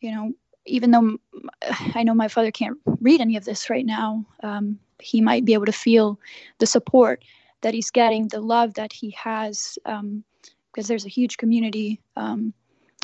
you 0.00 0.12
know 0.12 0.32
even 0.66 0.90
though 0.90 1.18
I 1.94 2.02
know 2.02 2.14
my 2.14 2.28
father 2.28 2.50
can't 2.50 2.78
read 3.00 3.20
any 3.20 3.36
of 3.36 3.44
this 3.44 3.70
right 3.70 3.86
now, 3.86 4.24
um, 4.42 4.78
he 5.00 5.20
might 5.20 5.44
be 5.44 5.54
able 5.54 5.66
to 5.66 5.72
feel 5.72 6.18
the 6.58 6.66
support 6.66 7.24
that 7.62 7.74
he's 7.74 7.90
getting, 7.90 8.28
the 8.28 8.40
love 8.40 8.74
that 8.74 8.92
he 8.92 9.10
has, 9.10 9.78
um, 9.84 10.24
because 10.72 10.88
there's 10.88 11.04
a 11.04 11.10
huge 11.10 11.36
community, 11.36 12.00
um, 12.16 12.52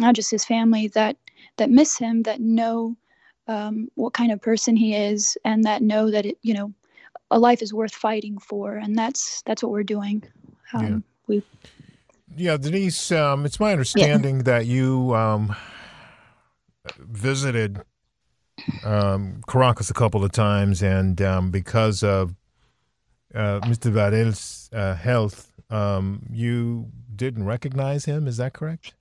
not 0.01 0.15
just 0.15 0.31
his 0.31 0.45
family, 0.45 0.89
that 0.89 1.17
that 1.57 1.71
miss 1.71 1.99
him, 1.99 2.23
that 2.23 2.41
know 2.41 2.97
um, 3.47 3.89
what 3.95 4.13
kind 4.13 4.33
of 4.33 4.41
person 4.41 4.77
he 4.77 4.95
is, 4.95 5.37
and 5.45 5.65
that 5.65 5.83
know 5.83 6.11
that 6.11 6.27
it, 6.27 6.39
you 6.43 6.55
know, 6.55 6.73
a 7.31 7.39
life 7.39 7.63
is 7.63 7.75
worth 7.75 7.95
fighting 7.95 8.39
for, 8.39 8.77
and 8.77 8.97
that's 8.97 9.43
that's 9.43 9.63
what 9.63 9.73
we're 9.73 9.83
doing. 9.83 10.23
Um, 10.73 10.87
yeah. 10.87 10.99
We. 11.27 11.43
Yeah, 12.37 12.57
Dennysse. 12.57 13.17
Um, 13.17 13.47
it's 13.47 13.59
my 13.59 13.73
understanding 13.73 14.37
yeah. 14.37 14.43
that 14.43 14.67
you 14.67 15.15
visited 16.97 17.81
um, 18.85 19.43
Caracas 19.49 19.91
a 19.91 19.95
couple 19.95 20.25
of 20.25 20.33
times, 20.33 20.83
and 20.83 21.21
um, 21.23 21.51
because 21.51 22.03
of 22.03 22.35
uh, 23.35 23.61
Mr. 23.61 23.93
Vadell's 23.93 24.71
uh, 24.73 24.95
health, 24.95 25.53
um, 25.71 26.27
you 26.31 26.91
didn't 27.15 27.45
recognize 27.45 28.05
him. 28.05 28.27
Is 28.27 28.37
that 28.39 28.53
correct? 28.53 28.95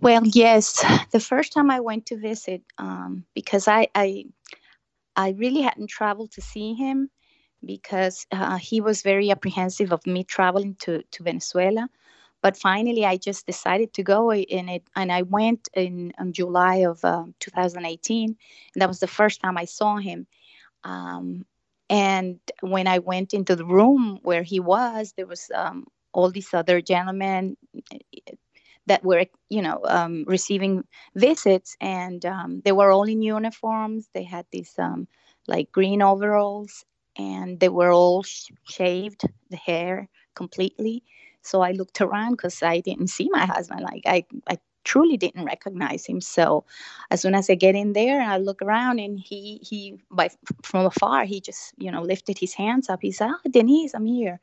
Well, 0.00 0.22
yes. 0.24 0.84
The 1.10 1.20
first 1.20 1.52
time 1.52 1.70
I 1.70 1.80
went 1.80 2.06
to 2.06 2.18
visit, 2.18 2.62
um, 2.76 3.24
because 3.34 3.66
I, 3.66 3.88
I, 3.94 4.26
I 5.16 5.30
really 5.30 5.62
hadn't 5.62 5.88
traveled 5.88 6.32
to 6.32 6.42
see 6.42 6.74
him, 6.74 7.08
because 7.64 8.26
uh, 8.30 8.56
he 8.56 8.80
was 8.80 9.02
very 9.02 9.30
apprehensive 9.30 9.92
of 9.92 10.06
me 10.06 10.24
traveling 10.24 10.76
to 10.80 11.02
to 11.12 11.22
Venezuela. 11.22 11.88
But 12.42 12.56
finally, 12.56 13.04
I 13.04 13.16
just 13.16 13.46
decided 13.46 13.92
to 13.94 14.02
go 14.02 14.32
in 14.32 14.68
it, 14.68 14.84
and 14.94 15.10
I 15.12 15.22
went 15.22 15.68
in, 15.74 16.12
in 16.18 16.32
July 16.32 16.76
of 16.76 17.04
uh, 17.04 17.24
2018, 17.40 18.28
and 18.74 18.80
that 18.80 18.88
was 18.88 19.00
the 19.00 19.06
first 19.08 19.40
time 19.40 19.56
I 19.58 19.64
saw 19.64 19.96
him. 19.96 20.26
Um, 20.84 21.44
and 21.90 22.40
when 22.60 22.86
I 22.86 22.98
went 22.98 23.34
into 23.34 23.56
the 23.56 23.64
room 23.64 24.20
where 24.22 24.42
he 24.42 24.60
was, 24.60 25.14
there 25.16 25.26
was 25.26 25.50
um, 25.54 25.86
all 26.12 26.30
these 26.30 26.52
other 26.54 26.80
gentlemen. 26.80 27.56
that 28.86 29.04
were 29.04 29.26
you 29.48 29.62
know 29.62 29.80
um, 29.84 30.24
receiving 30.26 30.84
visits 31.14 31.76
and 31.80 32.24
um, 32.24 32.62
they 32.64 32.72
were 32.72 32.90
all 32.90 33.04
in 33.04 33.22
uniforms 33.22 34.08
they 34.14 34.22
had 34.22 34.46
these 34.50 34.74
um, 34.78 35.08
like 35.48 35.72
green 35.72 36.02
overalls 36.02 36.84
and 37.18 37.58
they 37.60 37.68
were 37.68 37.90
all 37.92 38.22
sh- 38.22 38.50
shaved 38.64 39.22
the 39.50 39.56
hair 39.56 40.08
completely 40.34 41.02
so 41.46 41.62
i 41.62 41.72
looked 41.72 42.00
around 42.00 42.32
because 42.32 42.62
i 42.62 42.80
didn't 42.80 43.08
see 43.08 43.28
my 43.30 43.46
husband 43.46 43.80
like 43.80 44.02
i, 44.06 44.24
I 44.48 44.58
truly 44.84 45.16
didn't 45.16 45.44
recognize 45.44 46.06
him 46.06 46.20
so 46.20 46.64
as 47.10 47.20
soon 47.20 47.34
as 47.34 47.50
i 47.50 47.54
get 47.54 47.74
in 47.74 47.92
there 47.92 48.20
and 48.20 48.30
i 48.30 48.36
look 48.36 48.62
around 48.62 49.00
and 49.00 49.18
he 49.18 49.60
he 49.62 49.98
by 50.10 50.30
from 50.62 50.86
afar 50.86 51.24
he 51.24 51.40
just 51.40 51.74
you 51.76 51.90
know 51.90 52.02
lifted 52.02 52.38
his 52.38 52.54
hands 52.54 52.88
up 52.88 53.00
he 53.02 53.10
said 53.10 53.30
oh 53.30 53.48
dennysse 53.50 53.94
i'm 53.94 54.06
here 54.06 54.38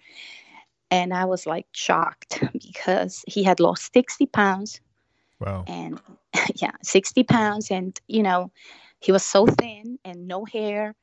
and 0.94 1.12
I 1.12 1.26
was 1.26 1.48
like 1.48 1.66
shocked 1.72 2.40
because 2.54 3.26
he 3.28 3.42
had 3.44 3.60
lost 3.60 3.92
60 3.94 4.28
pounds. 4.28 4.80
Wow. 5.40 5.66
And 5.66 6.00
yeah, 6.56 6.76
60 6.84 7.24
pounds. 7.24 7.72
And, 7.72 8.00
you 8.08 8.22
know, 8.22 8.52
he 9.00 9.12
was 9.12 9.26
so 9.26 9.48
thin 9.48 9.98
and 10.06 10.28
no 10.28 10.46
hair. 10.46 10.94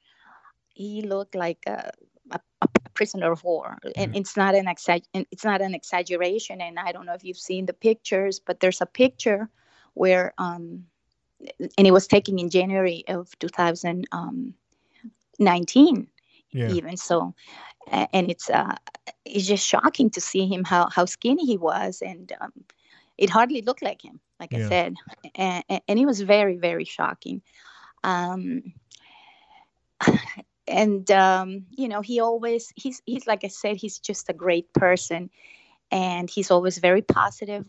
He 0.69 1.03
looked 1.03 1.35
like 1.35 1.59
a, 1.67 1.91
a, 2.31 2.41
a 2.63 2.69
prisoner 2.95 3.33
of 3.33 3.45
war. 3.45 3.79
And 3.97 4.13
mm-hmm. 4.13 4.21
it's 4.21 4.37
not 4.37 4.55
an 4.55 4.67
exa- 4.67 5.05
it's 5.13 5.45
not 5.45 5.61
an 5.61 5.75
exaggeration. 5.75 6.61
And 6.61 6.79
I 6.79 6.93
don't 6.93 7.07
know 7.07 7.15
if 7.15 7.25
you've 7.25 7.39
seen 7.39 7.67
the 7.67 7.73
pictures, 7.73 8.41
but 8.41 8.61
there's 8.61 8.81
a 8.81 8.87
picture 8.87 9.49
where, 9.95 10.33
um, 10.39 10.85
and 11.79 11.87
it 11.87 11.93
was 11.93 12.07
taken 12.07 12.39
in 12.39 12.51
January 12.51 13.05
of 13.09 13.37
2019. 13.39 15.97
Um, 15.97 16.07
yeah. 16.53 16.73
even 16.73 16.97
so 16.97 17.33
and 17.91 18.31
it's 18.31 18.51
uh, 18.51 18.77
it's 19.25 19.47
just 19.47 19.67
shocking 19.67 20.11
to 20.11 20.21
see 20.21 20.47
him 20.47 20.65
how 20.65 20.89
how 20.91 21.05
skinny 21.05 21.45
he 21.45 21.57
was, 21.57 22.03
and 22.03 22.33
um, 22.41 22.53
it 23.19 23.31
hardly 23.31 23.63
looked 23.63 23.83
like 23.83 24.03
him, 24.03 24.21
like 24.39 24.53
yeah. 24.53 24.67
I 24.67 24.69
said, 24.69 24.95
and, 25.35 25.65
and 25.89 25.99
it 25.99 26.07
was 26.07 26.21
very 26.21 26.57
very 26.57 26.85
shocking. 26.85 27.43
Um, 28.05 28.73
and 30.71 31.11
um, 31.11 31.67
you 31.71 31.89
know, 31.89 32.01
he 32.01 32.21
always 32.21 32.73
he's 32.77 33.03
he's 33.07 33.27
like 33.27 33.45
I 33.45 33.49
said, 33.49 33.77
he's 33.77 33.99
just 33.99 34.29
a 34.29 34.35
great 34.35 34.73
person, 34.73 35.31
and 35.91 36.31
he's 36.31 36.51
always 36.51 36.79
very 36.79 37.03
positive. 37.03 37.67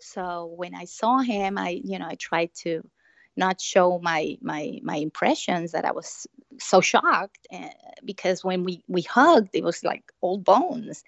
So 0.00 0.46
when 0.56 0.74
I 0.74 0.84
saw 0.84 1.18
him, 1.18 1.56
I 1.56 1.80
you 1.82 1.98
know 1.98 2.06
I 2.06 2.16
tried 2.16 2.50
to 2.62 2.82
not 3.36 3.60
show 3.60 3.98
my 4.02 4.36
my 4.40 4.78
my 4.82 4.96
impressions 4.96 5.72
that 5.72 5.84
I 5.84 5.92
was 5.92 6.26
so 6.58 6.80
shocked 6.80 7.46
uh, 7.52 7.68
because 8.04 8.42
when 8.42 8.64
we 8.64 8.82
we 8.88 9.02
hugged 9.02 9.50
it 9.52 9.62
was 9.62 9.84
like 9.84 10.04
old 10.22 10.44
bones 10.44 11.04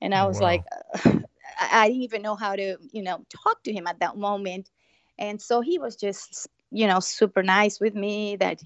and 0.00 0.14
I 0.14 0.24
oh, 0.24 0.28
was 0.28 0.40
wow. 0.40 0.46
like 0.46 0.64
uh, 1.04 1.18
I 1.60 1.88
didn't 1.88 2.02
even 2.02 2.22
know 2.22 2.34
how 2.34 2.56
to 2.56 2.76
you 2.92 3.02
know 3.02 3.24
talk 3.28 3.62
to 3.64 3.72
him 3.72 3.86
at 3.86 4.00
that 4.00 4.16
moment 4.16 4.70
and 5.18 5.40
so 5.40 5.60
he 5.60 5.78
was 5.78 5.96
just 5.96 6.48
you 6.72 6.86
know 6.86 7.00
super 7.00 7.42
nice 7.42 7.78
with 7.78 7.94
me 7.94 8.36
that 8.36 8.60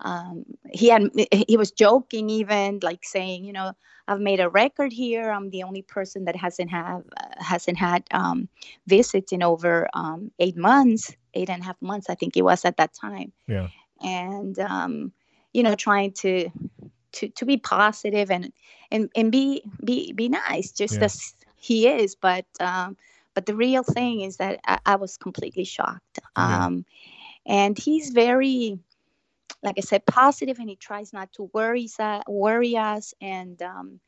um, 0.00 0.44
he 0.72 0.88
had 0.88 1.10
he 1.48 1.56
was 1.56 1.70
joking 1.70 2.30
even 2.30 2.80
like 2.82 3.04
saying 3.04 3.44
you 3.44 3.52
know 3.52 3.72
I've 4.08 4.20
made 4.20 4.40
a 4.40 4.48
record 4.48 4.92
here. 4.92 5.30
I'm 5.30 5.50
the 5.50 5.62
only 5.62 5.82
person 5.82 6.24
that 6.24 6.34
hasn't 6.34 6.70
have 6.70 7.04
uh, 7.16 7.42
hasn't 7.42 7.78
had 7.78 8.04
um, 8.10 8.48
visits 8.86 9.32
in 9.32 9.42
over 9.42 9.88
um, 9.94 10.30
eight 10.38 10.56
months 10.56 11.14
eight 11.34 11.48
and 11.48 11.62
a 11.62 11.64
half 11.64 11.80
months 11.80 12.10
I 12.10 12.14
think 12.14 12.36
it 12.36 12.42
was 12.42 12.64
at 12.64 12.76
that 12.78 12.92
time. 12.94 13.32
Yeah. 13.46 13.68
And 14.02 14.58
um, 14.58 15.12
you 15.52 15.62
know 15.62 15.74
trying 15.74 16.12
to 16.12 16.50
to 17.12 17.28
to 17.28 17.44
be 17.44 17.56
positive 17.56 18.30
and 18.30 18.52
and 18.90 19.10
and 19.14 19.30
be 19.30 19.62
be 19.84 20.12
be 20.12 20.28
nice 20.28 20.72
just 20.72 20.96
yeah. 20.96 21.04
as 21.04 21.34
he 21.56 21.88
is. 21.88 22.14
But 22.14 22.46
um 22.60 22.96
but 23.34 23.46
the 23.46 23.54
real 23.54 23.84
thing 23.84 24.22
is 24.22 24.38
that 24.38 24.58
i, 24.66 24.78
I 24.84 24.96
was 24.96 25.16
completely 25.16 25.64
shocked. 25.64 26.18
Yeah. 26.36 26.66
um 26.66 26.84
and 27.46 27.78
he's 27.78 28.10
very 28.10 28.78
like 29.62 29.76
i 29.78 29.80
said 29.80 30.04
positive 30.06 30.58
and 30.58 30.68
he 30.68 30.76
tries 30.76 31.12
not 31.12 31.32
to 31.32 31.50
worry 31.52 31.88
worry 32.28 32.76
us 32.76 33.14
and 33.20 33.62
um 33.62 34.00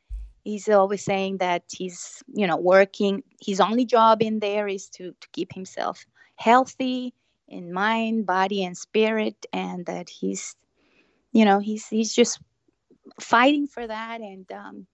he's 0.43 0.67
always 0.69 1.03
saying 1.03 1.37
that 1.37 1.63
he's 1.71 2.23
you 2.33 2.47
know 2.47 2.57
working 2.57 3.23
his 3.41 3.59
only 3.59 3.85
job 3.85 4.21
in 4.21 4.39
there 4.39 4.67
is 4.67 4.89
to 4.89 5.13
to 5.19 5.27
keep 5.31 5.53
himself 5.53 6.05
healthy 6.35 7.13
in 7.47 7.71
mind 7.71 8.25
body 8.25 8.63
and 8.63 8.77
spirit 8.77 9.45
and 9.53 9.85
that 9.85 10.09
he's 10.09 10.55
you 11.31 11.45
know 11.45 11.59
he's 11.59 11.87
he's 11.87 12.13
just 12.13 12.39
fighting 13.19 13.67
for 13.67 13.85
that 13.85 14.21
and 14.21 14.51
um, 14.51 14.87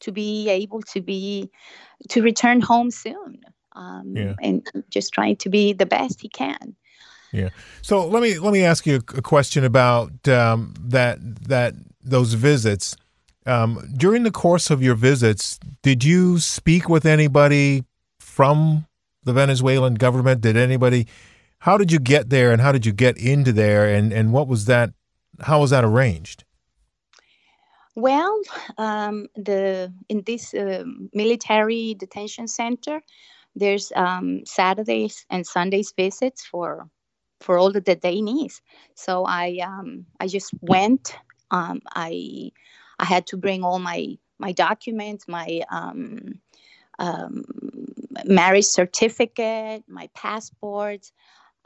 to 0.00 0.12
be 0.12 0.48
able 0.48 0.82
to 0.82 1.00
be 1.00 1.50
to 2.08 2.22
return 2.22 2.60
home 2.60 2.90
soon 2.90 3.40
um, 3.72 4.14
yeah. 4.16 4.34
and 4.40 4.66
just 4.90 5.12
trying 5.12 5.36
to 5.36 5.48
be 5.48 5.72
the 5.72 5.86
best 5.86 6.20
he 6.20 6.28
can 6.28 6.74
yeah. 7.36 7.48
So 7.82 8.06
let 8.06 8.22
me 8.22 8.38
let 8.38 8.52
me 8.52 8.64
ask 8.64 8.86
you 8.86 8.96
a 8.96 9.22
question 9.22 9.64
about 9.64 10.26
um, 10.28 10.74
that 10.80 11.18
that 11.48 11.74
those 12.02 12.34
visits. 12.34 12.96
Um, 13.44 13.88
during 13.96 14.24
the 14.24 14.32
course 14.32 14.70
of 14.70 14.82
your 14.82 14.96
visits 14.96 15.60
did 15.82 16.02
you 16.02 16.40
speak 16.40 16.88
with 16.88 17.06
anybody 17.06 17.84
from 18.18 18.86
the 19.22 19.32
venezuelan 19.32 19.94
government? 19.94 20.40
Did 20.40 20.56
anybody 20.56 21.06
how 21.60 21.78
did 21.78 21.92
you 21.92 22.00
get 22.00 22.30
there 22.30 22.50
and 22.50 22.60
how 22.60 22.72
did 22.72 22.86
you 22.86 22.92
get 22.92 23.16
into 23.18 23.52
there? 23.52 23.86
And 23.86 24.12
and 24.12 24.32
what 24.32 24.48
was 24.48 24.64
that 24.64 24.90
how 25.40 25.60
was 25.60 25.70
that 25.70 25.84
arranged? 25.84 26.44
Well, 27.94 28.40
um, 28.78 29.26
the 29.36 29.92
in 30.08 30.22
this 30.26 30.54
uh, 30.54 30.84
military 31.12 31.94
detention 31.94 32.48
center, 32.48 33.00
there's 33.54 33.92
um, 33.96 34.44
Saturdays 34.44 35.24
and 35.30 35.46
Sundays 35.46 35.92
visits 35.96 36.44
for 36.44 36.88
for 37.40 37.58
all 37.58 37.70
the 37.70 37.80
detainees. 37.80 38.60
So 38.94 39.24
I 39.24 39.58
um, 39.62 40.06
I 40.20 40.26
just 40.26 40.52
went. 40.60 41.16
Um, 41.50 41.80
I 41.94 42.50
I 42.98 43.04
had 43.04 43.26
to 43.28 43.36
bring 43.36 43.62
all 43.62 43.78
my 43.78 44.18
my 44.38 44.52
documents, 44.52 45.26
my 45.28 45.62
um, 45.70 46.40
um, 46.98 47.44
marriage 48.24 48.66
certificate, 48.66 49.84
my 49.88 50.08
passport, 50.14 51.10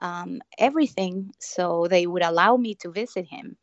um, 0.01 0.41
everything 0.59 1.31
so 1.39 1.87
they 1.89 2.07
would 2.07 2.23
allow 2.23 2.57
me 2.57 2.75
to 2.75 2.91
visit 2.91 3.27
him 3.27 3.57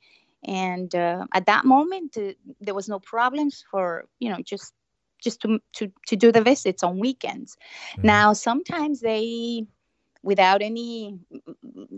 and 0.43 0.93
uh, 0.95 1.25
at 1.33 1.45
that 1.45 1.65
moment 1.65 2.17
uh, 2.17 2.33
there 2.61 2.75
was 2.75 2.87
no 2.87 2.99
problems 2.99 3.63
for 3.69 4.05
you 4.19 4.29
know 4.29 4.37
just 4.43 4.73
just 5.21 5.41
to 5.41 5.59
to, 5.73 5.91
to 6.05 6.15
do 6.15 6.31
the 6.31 6.41
visits 6.41 6.83
on 6.83 6.99
weekends 6.99 7.57
mm-hmm. 7.93 8.07
now 8.07 8.33
sometimes 8.33 8.99
they 9.01 9.65
without 10.23 10.62
any 10.62 11.19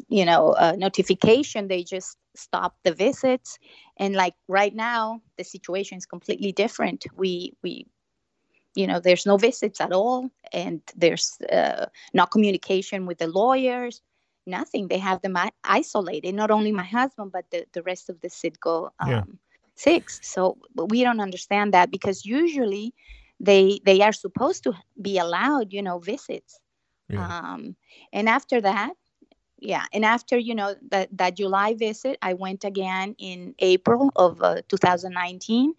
you 0.07 0.25
know 0.25 0.51
uh, 0.51 0.75
notification 0.77 1.67
they 1.67 1.83
just 1.83 2.17
stop 2.35 2.75
the 2.83 2.93
visits 2.93 3.57
and 3.97 4.15
like 4.15 4.35
right 4.47 4.75
now 4.75 5.21
the 5.37 5.43
situation 5.43 5.97
is 5.97 6.05
completely 6.05 6.51
different 6.51 7.05
we 7.15 7.53
we 7.63 7.85
you 8.75 8.87
know 8.87 8.99
there's 8.99 9.25
no 9.25 9.37
visits 9.37 9.81
at 9.81 9.91
all 9.91 10.29
and 10.53 10.81
there's 10.95 11.37
uh, 11.51 11.85
no 12.13 12.25
communication 12.25 13.05
with 13.05 13.17
the 13.17 13.27
lawyers 13.27 14.01
nothing. 14.49 14.87
They 14.87 14.97
have 14.97 15.21
them 15.21 15.37
isolated. 15.63 16.35
Not 16.35 16.51
only 16.51 16.71
my 16.71 16.83
husband, 16.83 17.31
but 17.31 17.45
the, 17.51 17.65
the 17.73 17.83
rest 17.83 18.09
of 18.09 18.19
the 18.21 18.27
Citgo 18.27 18.89
um, 18.99 19.09
yeah. 19.09 19.23
six. 19.75 20.19
So 20.23 20.57
we 20.75 21.03
don't 21.03 21.21
understand 21.21 21.73
that 21.73 21.91
because 21.91 22.25
usually 22.25 22.93
they 23.39 23.79
they 23.85 24.01
are 24.01 24.11
supposed 24.11 24.63
to 24.63 24.73
be 25.01 25.17
allowed, 25.17 25.71
you 25.71 25.81
know, 25.81 25.99
visits. 25.99 26.59
Yeah. 27.09 27.39
Um, 27.39 27.75
and 28.13 28.29
after 28.29 28.61
that, 28.61 28.93
yeah, 29.59 29.85
and 29.91 30.05
after 30.05 30.37
you 30.37 30.55
know 30.55 30.75
that 30.91 31.09
that 31.17 31.35
July 31.35 31.73
visit, 31.73 32.17
I 32.21 32.33
went 32.33 32.63
again 32.63 33.15
in 33.17 33.55
April 33.59 34.11
of 34.15 34.41
uh, 34.41 34.61
2019, 34.69 35.73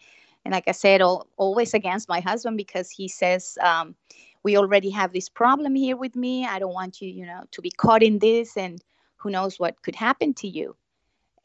and 0.45 0.53
like 0.53 0.65
I 0.69 0.73
said, 0.73 1.01
all, 1.01 1.29
always 1.37 1.73
against 1.73 2.09
my 2.09 2.21
husband 2.21 2.57
because 2.57 2.91
he 2.91 3.09
says. 3.09 3.59
Um, 3.63 3.95
we 4.43 4.57
already 4.57 4.91
have 4.91 5.13
this 5.13 5.29
problem 5.29 5.75
here 5.75 5.97
with 5.97 6.17
me. 6.17 6.47
I 6.47 6.59
don't 6.59 6.73
want 6.73 7.01
you, 7.01 7.11
you 7.11 7.27
know, 7.27 7.45
to 7.51 7.61
be 7.61 7.71
caught 7.71 8.03
in 8.03 8.19
this 8.19 8.57
and 8.57 8.83
who 9.17 9.31
knows 9.31 9.59
what 9.59 9.83
could 9.83 9.95
happen 9.95 10.35
to 10.35 10.49
you. 10.49 10.77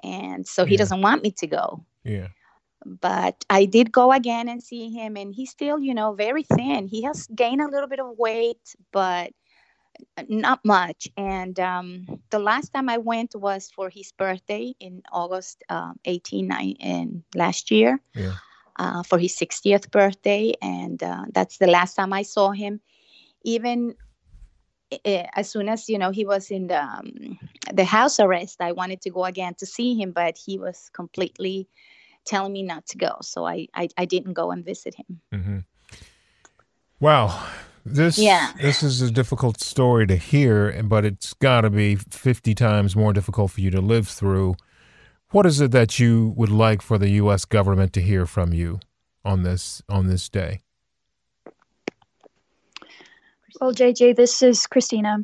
And 0.03 0.47
so 0.47 0.65
he 0.65 0.77
doesn't 0.77 1.01
want 1.01 1.23
me 1.23 1.31
to 1.31 1.47
go. 1.47 1.85
Yeah. 2.03 2.27
But 2.85 3.43
I 3.49 3.65
did 3.65 3.91
go 3.91 4.11
again 4.11 4.47
and 4.47 4.61
see 4.61 4.91
him 4.91 5.17
and 5.17 5.33
he's 5.33 5.49
still, 5.49 5.79
you 5.79 5.93
know, 5.93 6.13
very 6.13 6.43
thin. 6.43 6.87
He 6.87 7.01
has 7.03 7.27
gained 7.27 7.61
a 7.61 7.67
little 7.67 7.87
bit 7.87 7.99
of 7.99 8.17
weight, 8.17 8.75
but 8.91 9.31
not 10.27 10.63
much. 10.63 11.07
And 11.17 11.59
um, 11.59 12.05
the 12.29 12.39
last 12.39 12.73
time 12.73 12.89
I 12.89 12.97
went 12.97 13.35
was 13.35 13.69
for 13.69 13.89
his 13.89 14.11
birthday 14.11 14.73
in 14.79 15.03
August 15.11 15.63
um, 15.69 15.99
18 16.05 16.51
in 16.79 17.23
last 17.33 17.71
year. 17.71 17.99
Yeah 18.13 18.33
uh, 18.77 19.03
for 19.03 19.17
his 19.17 19.35
60th 19.35 19.91
birthday, 19.91 20.53
and 20.61 21.01
uh, 21.01 21.25
that's 21.33 21.57
the 21.57 21.67
last 21.67 21.95
time 21.95 22.13
I 22.13 22.23
saw 22.23 22.51
him. 22.51 22.81
Even 23.43 23.95
uh, 24.91 25.23
as 25.35 25.49
soon 25.49 25.69
as 25.69 25.87
you 25.89 25.97
know 25.97 26.11
he 26.11 26.25
was 26.25 26.51
in 26.51 26.67
the 26.67 26.81
um, 26.81 27.39
the 27.73 27.85
house 27.85 28.19
arrest, 28.19 28.61
I 28.61 28.71
wanted 28.71 29.01
to 29.01 29.09
go 29.09 29.25
again 29.25 29.55
to 29.55 29.65
see 29.65 29.95
him, 29.95 30.11
but 30.11 30.37
he 30.37 30.57
was 30.57 30.89
completely 30.93 31.67
telling 32.25 32.53
me 32.53 32.63
not 32.63 32.85
to 32.87 32.97
go, 32.97 33.17
so 33.21 33.45
I 33.45 33.67
I, 33.73 33.87
I 33.97 34.05
didn't 34.05 34.33
go 34.33 34.51
and 34.51 34.65
visit 34.65 34.95
him. 34.95 35.21
Mm-hmm. 35.33 35.59
Wow. 36.99 37.47
This 37.85 38.17
Yeah. 38.17 38.51
this 38.59 38.81
is 38.81 39.01
a 39.01 39.11
difficult 39.11 39.61
story 39.61 40.07
to 40.07 40.15
hear, 40.15 40.81
but 40.83 41.05
it's 41.05 41.33
got 41.35 41.61
to 41.61 41.69
be 41.69 41.95
50 41.95 42.55
times 42.55 42.95
more 42.95 43.13
difficult 43.13 43.51
for 43.51 43.61
you 43.61 43.69
to 43.69 43.79
live 43.79 44.07
through. 44.07 44.55
What 45.29 45.45
is 45.45 45.61
it 45.61 45.71
that 45.71 45.99
you 45.99 46.33
would 46.35 46.49
like 46.49 46.81
for 46.81 46.97
the 46.97 47.09
US 47.21 47.45
government 47.45 47.93
to 47.93 48.01
hear 48.01 48.25
from 48.25 48.53
you 48.53 48.79
on 49.23 49.43
this 49.43 49.83
on 49.87 50.07
this 50.07 50.29
day? 50.29 50.61
Well, 53.61 53.71
JJ, 53.71 54.15
this 54.15 54.41
is 54.41 54.65
Cristina. 54.67 55.17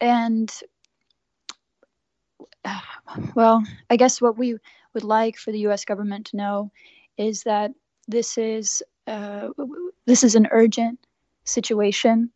And, 0.00 0.52
uh, 2.64 2.80
well, 3.34 3.62
I 3.88 3.96
guess 3.96 4.20
what 4.20 4.36
we 4.36 4.58
would 4.94 5.04
like 5.04 5.38
for 5.38 5.50
the 5.50 5.60
U.S. 5.60 5.84
government 5.84 6.26
to 6.26 6.36
know 6.36 6.70
is 7.16 7.42
that 7.44 7.72
this 8.06 8.36
is 8.36 8.82
uh, 9.06 9.48
this 10.06 10.22
is 10.22 10.34
an 10.34 10.46
urgent 10.50 10.98
situation. 11.44 12.30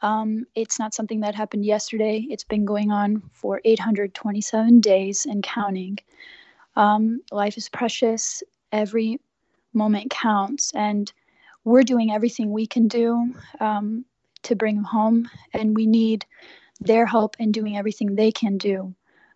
Um, 0.00 0.46
it's 0.54 0.78
not 0.78 0.94
something 0.94 1.20
that 1.20 1.34
happened 1.34 1.64
yesterday. 1.64 2.26
It's 2.30 2.44
been 2.44 2.64
going 2.64 2.90
on 2.90 3.22
for 3.32 3.60
827 3.64 4.80
days 4.80 5.26
and 5.26 5.42
counting. 5.42 5.98
Um, 6.76 7.22
life 7.32 7.56
is 7.56 7.68
precious. 7.68 8.42
Every 8.70 9.20
moment 9.72 10.10
counts, 10.10 10.72
and 10.74 11.12
we're 11.64 11.82
doing 11.82 12.12
everything 12.12 12.52
we 12.52 12.66
can 12.66 12.86
do 12.88 13.34
um, 13.60 14.04
to 14.44 14.54
bring 14.54 14.76
him 14.76 14.84
home, 14.84 15.28
and 15.52 15.74
we 15.74 15.86
need 15.86 16.24
their 16.80 17.06
help 17.06 17.36
in 17.40 17.50
doing 17.50 17.76
everything 17.76 18.14
they 18.14 18.30
can 18.30 18.56
do 18.56 18.94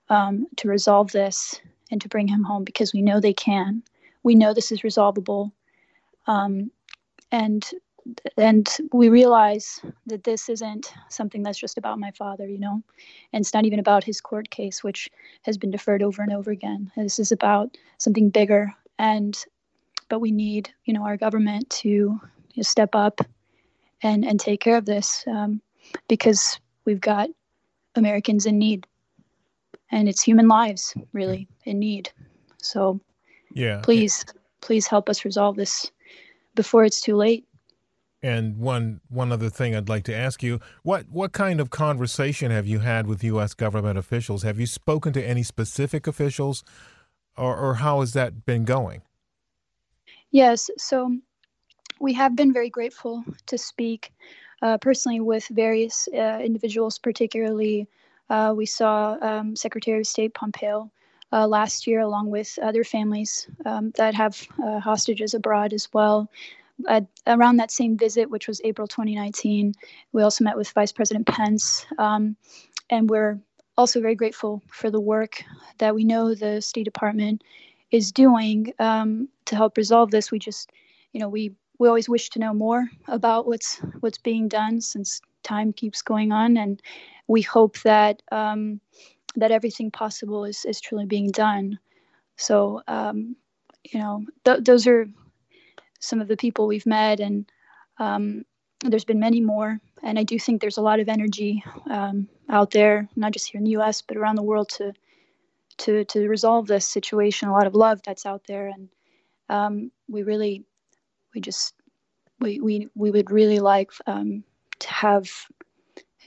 um, 0.09 0.47
to 0.57 0.69
resolve 0.69 1.11
this 1.11 1.61
and 1.91 2.01
to 2.01 2.09
bring 2.09 2.29
him 2.29 2.45
home 2.45 2.63
because 2.63 2.93
we 2.93 3.03
know 3.03 3.19
they 3.19 3.33
can. 3.33 3.83
We 4.23 4.37
know 4.37 4.55
this 4.55 4.71
is 4.71 4.85
resolvable, 4.85 5.53
um, 6.29 6.71
and 7.33 7.69
and 8.37 8.69
we 8.93 9.09
realize 9.09 9.81
that 10.07 10.25
this 10.25 10.49
isn't 10.49 10.93
something 11.09 11.43
that's 11.43 11.59
just 11.59 11.79
about 11.79 11.99
my 11.99 12.11
father, 12.13 12.47
you 12.47 12.59
know, 12.59 12.83
and 13.33 13.43
it's 13.43 13.55
not 13.55 13.65
even 13.65 13.79
about 13.79 14.05
his 14.05 14.21
court 14.21 14.51
case, 14.51 14.83
which 14.83 15.11
has 15.43 15.57
been 15.57 15.71
deferred 15.71 16.03
over 16.03 16.23
and 16.23 16.33
over 16.33 16.51
again. 16.51 16.91
This 16.97 17.19
is 17.19 17.33
about 17.33 17.77
something 17.99 18.31
bigger, 18.31 18.75
and 18.99 19.39
but 20.09 20.21
we 20.21 20.31
need, 20.31 20.71
you 20.85 20.93
know, 20.95 21.05
our 21.05 21.17
government 21.17 21.71
to 21.71 21.89
you 21.89 22.21
know, 22.57 22.63
step 22.63 22.95
up 22.95 23.21
and 24.03 24.25
and 24.25 24.41
take 24.41 24.61
care 24.61 24.77
of 24.77 24.85
this 24.85 25.25
um, 25.27 25.61
because 26.09 26.61
we've 26.85 27.01
got 27.01 27.29
Americans 27.95 28.47
in 28.47 28.59
need, 28.59 28.87
and 29.91 30.09
it's 30.09 30.23
human 30.23 30.49
lives 30.49 30.95
really 31.13 31.49
in 31.65 31.79
need. 31.79 32.11
So 32.59 33.01
Yeah. 33.55 33.81
please, 33.83 34.25
please 34.61 34.87
help 34.87 35.09
us 35.09 35.25
resolve 35.25 35.57
this 35.57 35.91
before 36.55 36.85
it's 36.85 37.01
too 37.01 37.17
late. 37.17 37.47
And 38.23 38.59
one 38.59 39.01
one 39.09 39.33
other 39.33 39.51
thing 39.51 39.75
I'd 39.75 39.89
like 39.89 40.05
to 40.05 40.15
ask 40.15 40.43
you: 40.43 40.61
what 40.83 41.09
what 41.11 41.33
kind 41.33 41.61
of 41.61 41.71
conversation 41.71 42.51
have 42.51 42.67
you 42.67 42.79
had 42.79 43.07
with 43.07 43.25
U.S. 43.25 43.55
government 43.55 43.99
officials? 43.99 44.43
Have 44.45 44.61
you 44.61 44.67
spoken 44.67 45.13
to 45.15 45.25
any 45.25 45.43
specific 45.43 46.07
officials, 46.07 46.63
or, 47.37 47.57
or 47.57 47.75
how 47.75 48.01
has 48.01 48.13
that 48.13 48.47
been 48.47 48.65
going? 48.65 49.03
Yes, 50.31 50.71
so 50.79 51.17
we 52.01 52.13
have 52.15 52.37
been 52.37 52.53
very 52.53 52.71
grateful 52.71 53.25
to 53.47 53.59
speak 53.59 54.13
uh, 54.63 54.79
personally 54.79 55.21
with 55.21 55.47
various 55.49 56.09
uh, 56.15 56.41
individuals, 56.43 56.99
particularly 56.99 57.87
uh, 58.31 58.55
we 58.57 58.67
saw 58.67 59.17
um, 59.21 59.55
Secretary 59.57 60.01
of 60.01 60.07
State 60.07 60.33
Pompeo 60.33 60.91
uh, 61.33 61.47
last 61.47 61.87
year, 61.87 62.01
along 62.01 62.31
with 62.31 62.59
other 62.63 62.85
families 62.85 63.47
um, 63.67 63.91
that 63.97 64.15
have 64.15 64.47
uh, 64.63 64.81
hostages 64.81 65.35
abroad 65.35 65.73
as 65.73 65.89
well. 65.93 66.31
At, 66.89 67.07
around 67.27 67.59
that 67.59 67.71
same 67.71 67.97
visit, 67.97 68.31
which 68.31 68.49
was 68.49 68.61
April 68.65 68.89
2019, 68.89 69.75
we 70.13 70.23
also 70.23 70.45
met 70.45 70.57
with 70.57 70.71
Vice 70.71 70.93
President 70.93 71.27
Pence, 71.27 71.87
um, 71.99 72.37
and 72.91 73.09
we're 73.09 73.39
also 73.77 74.01
very 74.01 74.15
grateful 74.15 74.63
for 74.71 74.91
the 74.91 75.01
work 75.01 75.43
that 75.79 75.95
we 75.95 76.05
know 76.05 76.35
the 76.35 76.61
State 76.61 76.85
Department 76.85 77.43
is 77.91 78.13
doing 78.13 78.73
um, 78.79 79.29
to 79.47 79.57
help 79.57 79.77
resolve 79.77 80.11
this. 80.11 80.31
We 80.31 80.39
just, 80.39 80.71
you 81.13 81.21
know, 81.21 81.29
we 81.29 81.53
we 81.79 81.89
always 81.89 82.09
wish 82.09 82.31
to 82.31 82.39
know 82.39 82.55
more 82.55 82.89
about 83.09 83.47
what's 83.47 83.79
what's 84.01 84.19
being 84.19 84.49
done 84.49 84.81
since 84.81 85.21
time 85.43 85.73
keeps 85.73 86.03
going 86.03 86.33
on, 86.33 86.57
and 86.57 86.81
we 87.29 87.43
hope 87.43 87.81
that 87.83 88.23
um, 88.33 88.81
that 89.37 89.51
everything 89.53 89.91
possible 89.91 90.45
is 90.45 90.65
is 90.65 90.81
truly 90.81 91.07
being 91.07 91.31
done. 91.31 91.79
So, 92.37 92.83
um, 92.89 93.37
you 93.85 94.01
know, 94.01 94.25
th- 94.45 94.65
those 94.65 94.87
are 94.87 95.07
some 96.03 96.21
of 96.21 96.29
the 96.29 96.37
people 96.37 96.67
we've 96.67 96.85
met, 96.87 97.21
and 97.21 97.51
um, 97.99 98.45
there's 98.85 99.05
been 99.05 99.21
many 99.21 99.41
more. 99.41 99.81
And 100.03 100.19
I 100.19 100.25
do 100.25 100.39
think 100.39 100.61
there's 100.61 100.79
a 100.79 100.83
lot 100.83 101.01
of 101.01 101.09
energy 101.09 101.63
um, 101.89 102.29
out 102.49 102.73
there, 102.73 103.09
not 103.15 103.33
just 103.33 103.51
here 103.51 103.59
in 103.59 103.65
the 103.65 103.71
U.S. 103.79 104.03
but 104.03 104.17
around 104.17 104.37
the 104.37 104.43
world 104.43 104.69
to 104.71 104.93
to 105.79 106.05
to 106.05 106.29
resolve 106.29 106.67
this 106.67 106.87
situation. 106.87 107.49
A 107.49 107.53
lot 107.53 107.67
of 107.67 107.75
love 107.75 108.01
that's 108.05 108.27
out 108.27 108.43
there, 108.47 108.67
and 108.67 108.89
um, 109.49 109.93
we 110.09 110.23
really, 110.25 110.65
we 111.35 111.41
just, 111.41 111.75
we 112.41 112.61
we 112.61 112.89
we 112.95 113.11
would 113.11 113.31
really 113.31 113.61
like 113.61 113.93
um, 114.07 114.43
to 114.81 114.89
have 114.89 115.31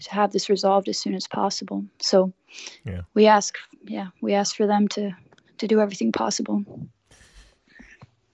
to 0.01 0.11
have 0.11 0.31
this 0.31 0.49
resolved 0.49 0.87
as 0.87 0.99
soon 0.99 1.15
as 1.15 1.27
possible. 1.27 1.85
So, 1.99 2.33
Yeah. 2.85 3.01
we 3.13 3.27
ask, 3.27 3.55
yeah, 3.83 4.07
we 4.21 4.33
ask 4.33 4.55
for 4.55 4.67
them 4.67 4.87
to 4.89 5.11
to 5.57 5.67
do 5.67 5.79
everything 5.79 6.11
possible. 6.11 6.63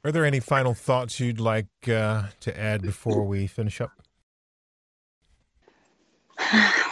Are 0.04 0.12
there 0.12 0.26
any 0.26 0.40
final 0.40 0.74
thoughts 0.74 1.20
you'd 1.20 1.40
like 1.40 1.68
uh, 1.88 2.24
to 2.40 2.60
add 2.60 2.82
before 2.82 3.24
we 3.24 3.48
finish 3.48 3.82
up? 3.82 3.92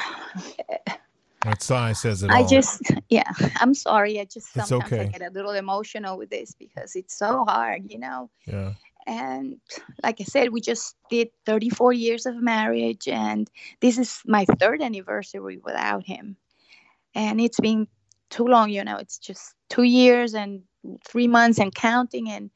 That 1.45 1.63
sigh 1.63 1.93
says 1.93 2.22
it 2.22 2.32
I 2.32 2.41
all. 2.41 2.48
just, 2.48 2.82
yeah, 3.10 3.32
I'm 3.62 3.74
sorry. 3.74 4.19
I 4.19 4.26
just 4.26 4.54
It's 4.56 4.67
sometimes 4.67 4.91
okay. 4.91 5.04
I 5.04 5.06
get 5.06 5.22
a 5.22 5.32
little 5.34 5.54
emotional 5.54 6.17
with 6.17 6.30
this 6.30 6.54
because 6.54 6.98
it's 6.98 7.17
so 7.17 7.45
hard, 7.45 7.89
you 7.89 7.98
know. 7.98 8.30
yeah. 8.45 8.74
And 9.08 9.56
like 10.04 10.19
I 10.19 10.26
said, 10.26 10.50
we 10.52 10.60
just 10.60 10.95
did 11.10 11.30
34 11.45 11.93
years 11.93 12.26
of 12.26 12.36
marriage, 12.36 13.08
and 13.08 13.50
this 13.80 13.98
is 13.98 14.22
my 14.26 14.45
third 14.60 14.82
anniversary 14.82 15.58
without 15.63 16.06
him. 16.06 16.36
And 17.15 17.39
it's 17.39 17.60
been 17.60 17.88
too 18.30 18.45
long, 18.45 18.69
you 18.69 18.84
know. 18.84 18.98
It's 18.98 19.17
just 19.17 19.56
two 19.69 19.84
years 19.84 20.36
and 20.36 20.62
three 21.08 21.28
months 21.28 21.58
and 21.58 21.74
counting, 21.74 22.30
and 22.30 22.52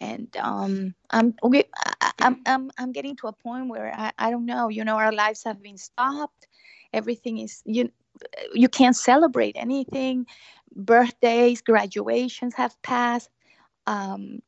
and 0.00 0.34
um, 0.38 0.94
I'm. 1.10 1.34
I- 1.42 2.12
I'm 2.20 2.40
I'm 2.46 2.70
I'm 2.78 2.92
getting 2.92 3.16
to 3.16 3.28
a 3.28 3.32
point 3.32 3.68
where 3.68 3.92
I, 3.94 4.12
I 4.18 4.30
don't 4.30 4.46
know. 4.46 4.68
You 4.68 4.84
know, 4.84 4.96
our 4.96 5.12
lives 5.12 5.44
have 5.44 5.62
been 5.62 5.78
stopped. 5.78 6.46
Everything 6.92 7.38
is 7.38 7.62
you 7.64 7.90
you 8.54 8.68
can't 8.68 8.96
celebrate 8.96 9.56
anything. 9.56 10.26
Birthdays, 10.74 11.62
graduations 11.62 12.54
have 12.54 12.80
passed. 12.82 13.30
Um, 13.86 14.40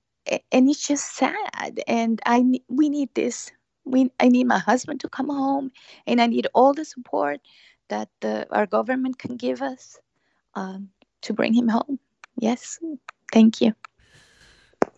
and 0.53 0.69
it's 0.69 0.87
just 0.87 1.17
sad 1.17 1.81
and 1.87 2.21
i 2.27 2.45
we 2.69 2.89
need 2.89 3.09
this 3.15 3.53
we 3.85 4.11
i 4.21 4.29
need 4.29 4.45
my 4.47 4.59
husband 4.59 5.01
to 5.01 5.09
come 5.09 5.29
home 5.29 5.71
and 6.07 6.21
i 6.21 6.27
need 6.27 6.47
all 6.55 6.75
the 6.75 6.85
support 6.85 7.41
that 7.89 8.09
the, 8.21 8.47
our 8.51 8.67
government 8.67 9.19
can 9.19 9.37
give 9.37 9.63
us 9.63 9.99
um, 10.55 10.91
to 11.23 11.33
bring 11.33 11.55
him 11.55 11.69
home 11.69 11.99
yes 12.39 12.79
thank 13.33 13.61
you 13.61 13.73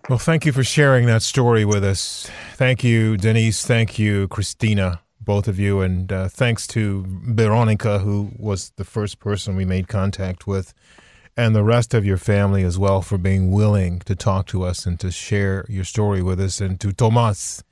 Well, 0.09 0.18
thank 0.18 0.47
you 0.47 0.53
for 0.53 0.64
sharing 0.64 1.05
that 1.05 1.21
story 1.21 1.66
with 1.66 1.85
us. 1.85 2.31
Thank 2.55 2.83
you, 2.83 3.18
Dennysse. 3.18 3.66
Thank 3.66 3.99
you, 3.99 4.27
Cristina, 4.29 5.03
both 5.21 5.47
of 5.47 5.59
you. 5.59 5.83
And 5.83 6.11
uh, 6.11 6.29
thanks 6.29 6.66
to 6.68 7.05
Veronica, 7.07 7.99
who 7.99 8.31
was 8.38 8.73
the 8.77 8.85
first 8.85 9.18
person 9.18 9.55
we 9.55 9.66
made 9.66 9.87
contact 9.87 10.47
with, 10.47 10.73
and 11.37 11.55
the 11.55 11.62
rest 11.62 11.92
of 11.92 12.07
your 12.07 12.16
family 12.16 12.62
as 12.62 12.79
well 12.79 13.03
for 13.03 13.18
being 13.18 13.51
willing 13.51 13.99
to 14.07 14.16
talk 14.16 14.47
to 14.47 14.62
us 14.62 14.87
and 14.87 14.99
to 15.01 15.11
share 15.11 15.66
your 15.68 15.85
story 15.85 16.23
with 16.23 16.40
us. 16.40 16.59
And 16.59 16.81
to 16.81 16.90
Tomas, 16.90 17.62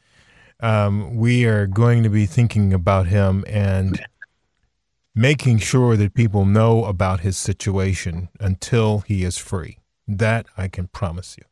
um, 0.60 1.16
we 1.16 1.46
are 1.46 1.66
going 1.66 2.02
to 2.02 2.10
be 2.10 2.26
thinking 2.26 2.74
about 2.74 3.06
him 3.06 3.46
and 3.48 3.98
making 5.14 5.56
sure 5.56 5.96
that 5.96 6.12
people 6.12 6.44
know 6.44 6.84
about 6.84 7.20
his 7.20 7.38
situation 7.38 8.28
until 8.38 8.98
he 8.98 9.24
is 9.24 9.38
free. 9.38 9.78
That 10.06 10.44
I 10.58 10.68
can 10.68 10.88
promise 10.88 11.36
you. 11.38 11.44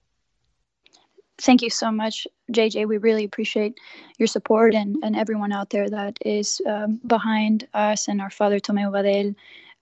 Thank 1.39 1.63
you 1.63 1.71
so 1.71 1.91
much, 1.91 2.27
JJ. 2.53 2.87
We 2.87 2.99
really 2.99 3.25
appreciate 3.25 3.79
your 4.19 4.29
support 4.29 4.75
and, 4.75 4.97
and 5.03 5.17
everyone 5.17 5.53
out 5.53 5.71
there 5.71 5.91
that 5.91 6.17
is 6.25 6.61
um, 6.67 7.01
behind 7.07 7.67
us 7.75 8.09
and 8.09 8.21
our 8.21 8.31
father 8.31 8.61
Tomeu 8.61 8.91
Vadell. 8.91 9.35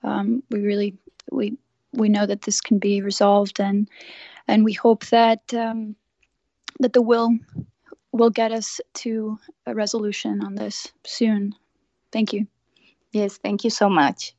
Um, 0.03 0.43
we 0.51 0.61
really 0.61 0.97
we 1.31 1.57
we 1.93 2.09
know 2.09 2.27
that 2.27 2.43
this 2.43 2.61
can 2.61 2.79
be 2.79 3.03
resolved 3.03 3.61
and 3.61 3.89
and 4.49 4.65
we 4.65 4.73
hope 4.73 5.07
that 5.07 5.53
um, 5.55 5.95
that 6.81 6.95
the 6.95 7.03
will 7.03 7.31
will 8.13 8.31
get 8.31 8.53
us 8.53 8.81
to 8.95 9.39
a 9.67 9.75
resolution 9.75 10.43
on 10.43 10.55
this 10.55 10.91
soon. 11.05 11.55
Thank 12.13 12.33
you. 12.33 12.47
yes 13.13 13.39
thank 13.39 13.65
you 13.65 13.71
so 13.71 13.89
much 13.89 14.35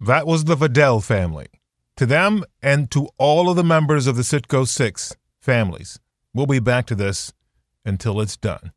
That 0.00 0.26
was 0.26 0.44
the 0.44 0.56
Vadell 0.56 1.02
family. 1.02 1.46
To 1.96 2.04
them 2.04 2.44
and 2.62 2.90
to 2.90 3.08
all 3.16 3.48
of 3.48 3.56
the 3.56 3.64
members 3.64 4.06
of 4.06 4.16
the 4.16 4.22
Citgo 4.22 4.68
6 4.68 5.16
families, 5.40 5.98
we'll 6.34 6.44
be 6.44 6.58
back 6.58 6.84
to 6.86 6.94
this 6.94 7.32
until 7.86 8.20
it's 8.20 8.36
done. 8.36 8.72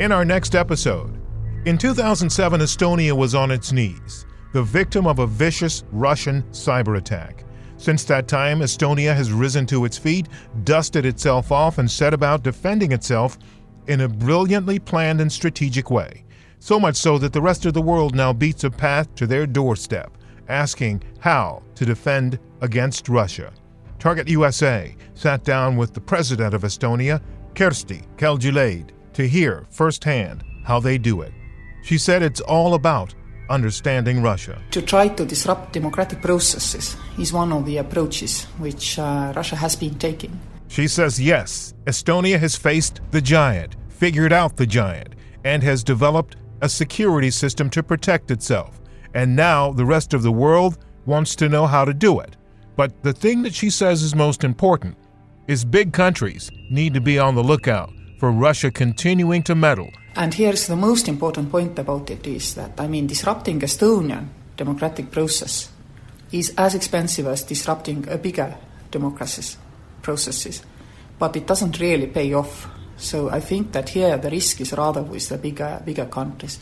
In 0.00 0.10
our 0.10 0.24
next 0.24 0.56
episode, 0.56 1.16
in 1.64 1.78
2007, 1.78 2.60
Estonia 2.60 3.12
was 3.12 3.36
on 3.36 3.52
its 3.52 3.70
knees, 3.70 4.26
the 4.52 4.64
victim 4.64 5.06
of 5.06 5.20
a 5.20 5.28
vicious 5.28 5.84
Russian 5.92 6.42
cyber 6.50 6.98
attack. 6.98 7.44
Since 7.76 8.02
that 8.04 8.26
time, 8.26 8.58
Estonia 8.58 9.14
has 9.14 9.30
risen 9.30 9.64
to 9.66 9.84
its 9.84 9.96
feet, 9.96 10.26
dusted 10.64 11.06
itself 11.06 11.52
off, 11.52 11.78
and 11.78 11.88
set 11.88 12.14
about 12.14 12.42
defending 12.42 12.90
itself 12.90 13.38
in 13.86 14.00
a 14.00 14.08
brilliantly 14.08 14.80
planned 14.80 15.20
and 15.20 15.30
strategic 15.30 15.88
way. 15.88 16.24
So 16.58 16.80
much 16.80 16.96
so 16.96 17.16
that 17.18 17.32
the 17.32 17.42
rest 17.42 17.64
of 17.64 17.74
the 17.74 17.82
world 17.82 18.16
now 18.16 18.32
beats 18.32 18.64
a 18.64 18.70
path 18.70 19.14
to 19.14 19.26
their 19.28 19.46
doorstep, 19.46 20.17
asking 20.48 21.02
how 21.20 21.62
to 21.74 21.84
defend 21.84 22.38
against 22.60 23.08
Russia. 23.08 23.52
Target 23.98 24.28
USA 24.28 24.94
sat 25.14 25.44
down 25.44 25.76
with 25.76 25.92
the 25.94 26.00
president 26.00 26.54
of 26.54 26.62
Estonia, 26.62 27.20
Kersti 27.54 28.04
Kaljulaid, 28.16 28.90
to 29.14 29.28
hear 29.28 29.66
firsthand 29.70 30.44
how 30.64 30.78
they 30.78 30.98
do 30.98 31.22
it. 31.22 31.32
She 31.82 31.98
said 31.98 32.22
it's 32.22 32.40
all 32.40 32.74
about 32.74 33.14
understanding 33.50 34.22
Russia. 34.22 34.60
To 34.72 34.82
try 34.82 35.08
to 35.08 35.24
disrupt 35.24 35.72
democratic 35.72 36.20
processes 36.22 36.96
is 37.18 37.32
one 37.32 37.52
of 37.52 37.64
the 37.64 37.78
approaches 37.78 38.44
which 38.58 38.98
uh, 38.98 39.32
Russia 39.34 39.56
has 39.56 39.74
been 39.74 39.98
taking. 39.98 40.38
She 40.68 40.86
says 40.86 41.20
yes, 41.20 41.74
Estonia 41.86 42.38
has 42.38 42.54
faced 42.54 43.00
the 43.10 43.22
giant, 43.22 43.76
figured 43.88 44.32
out 44.32 44.56
the 44.56 44.66
giant, 44.66 45.14
and 45.44 45.62
has 45.62 45.82
developed 45.82 46.36
a 46.60 46.68
security 46.68 47.30
system 47.30 47.70
to 47.70 47.82
protect 47.82 48.30
itself. 48.30 48.77
And 49.14 49.36
now 49.36 49.72
the 49.72 49.86
rest 49.86 50.14
of 50.14 50.22
the 50.22 50.32
world 50.32 50.78
wants 51.06 51.34
to 51.36 51.48
know 51.48 51.66
how 51.66 51.84
to 51.84 51.94
do 51.94 52.20
it. 52.20 52.36
But 52.76 53.02
the 53.02 53.12
thing 53.12 53.42
that 53.42 53.54
she 53.54 53.70
says 53.70 54.02
is 54.02 54.14
most 54.14 54.44
important 54.44 54.96
is 55.46 55.64
big 55.64 55.92
countries 55.92 56.50
need 56.70 56.94
to 56.94 57.00
be 57.00 57.18
on 57.18 57.34
the 57.34 57.42
lookout 57.42 57.92
for 58.18 58.30
Russia 58.30 58.70
continuing 58.70 59.42
to 59.44 59.54
meddle 59.54 59.90
and 60.18 60.34
here's 60.34 60.66
the 60.66 60.74
most 60.74 61.06
important 61.06 61.48
point 61.48 61.78
about 61.78 62.10
it 62.10 62.26
is 62.26 62.54
that, 62.56 62.72
I 62.80 62.88
mean, 62.88 63.06
disrupting 63.06 63.60
Estonian 63.60 64.26
democratic 64.56 65.12
process 65.12 65.70
is 66.32 66.52
as 66.58 66.74
expensive 66.74 67.28
as 67.28 67.44
disrupting 67.44 68.04
a 68.08 68.18
bigger 68.18 68.56
democracy's 68.90 69.56
processes, 70.02 70.62
but 71.20 71.36
it 71.36 71.46
doesn't 71.46 71.78
really 71.78 72.08
pay 72.08 72.34
off. 72.34 72.66
So 72.96 73.30
I 73.30 73.38
think 73.38 73.70
that 73.70 73.90
here 73.90 74.16
the 74.18 74.28
risk 74.28 74.60
is 74.60 74.72
rather 74.72 75.04
with 75.04 75.28
the 75.28 75.38
bigger, 75.38 75.80
bigger 75.84 76.06
countries. 76.06 76.58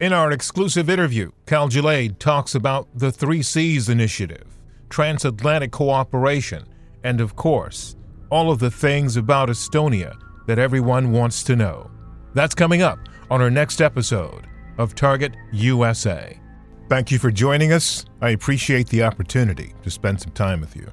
In 0.00 0.12
our 0.14 0.32
exclusive 0.32 0.88
interview, 0.88 1.30
Cal 1.44 1.68
Kaljulaid 1.68 2.18
talks 2.18 2.54
about 2.54 2.88
the 2.94 3.12
Three 3.12 3.42
Seas 3.42 3.90
initiative, 3.90 4.46
transatlantic 4.88 5.72
cooperation, 5.72 6.64
and 7.04 7.20
of 7.20 7.36
course, 7.36 7.96
all 8.30 8.50
of 8.50 8.60
the 8.60 8.70
things 8.70 9.18
about 9.18 9.50
Estonia 9.50 10.18
that 10.46 10.58
everyone 10.58 11.12
wants 11.12 11.42
to 11.42 11.54
know. 11.54 11.90
That's 12.32 12.54
coming 12.54 12.80
up 12.80 12.98
on 13.30 13.42
our 13.42 13.50
next 13.50 13.82
episode 13.82 14.46
of 14.78 14.94
Target 14.94 15.36
USA. 15.52 16.40
Thank 16.88 17.10
you 17.10 17.18
for 17.18 17.30
joining 17.30 17.72
us. 17.72 18.06
I 18.22 18.30
appreciate 18.30 18.88
the 18.88 19.02
opportunity 19.02 19.74
to 19.82 19.90
spend 19.90 20.22
some 20.22 20.32
time 20.32 20.62
with 20.62 20.76
you. 20.76 20.90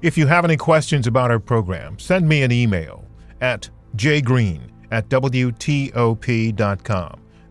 If 0.00 0.16
you 0.16 0.26
have 0.26 0.46
any 0.46 0.56
questions 0.56 1.06
about 1.06 1.30
our 1.30 1.38
program, 1.38 1.98
send 1.98 2.26
me 2.26 2.42
an 2.42 2.50
email 2.50 3.04
at 3.42 3.68
jgreen 3.94 4.70
at 4.90 5.10
WTOP.com. 5.10 5.92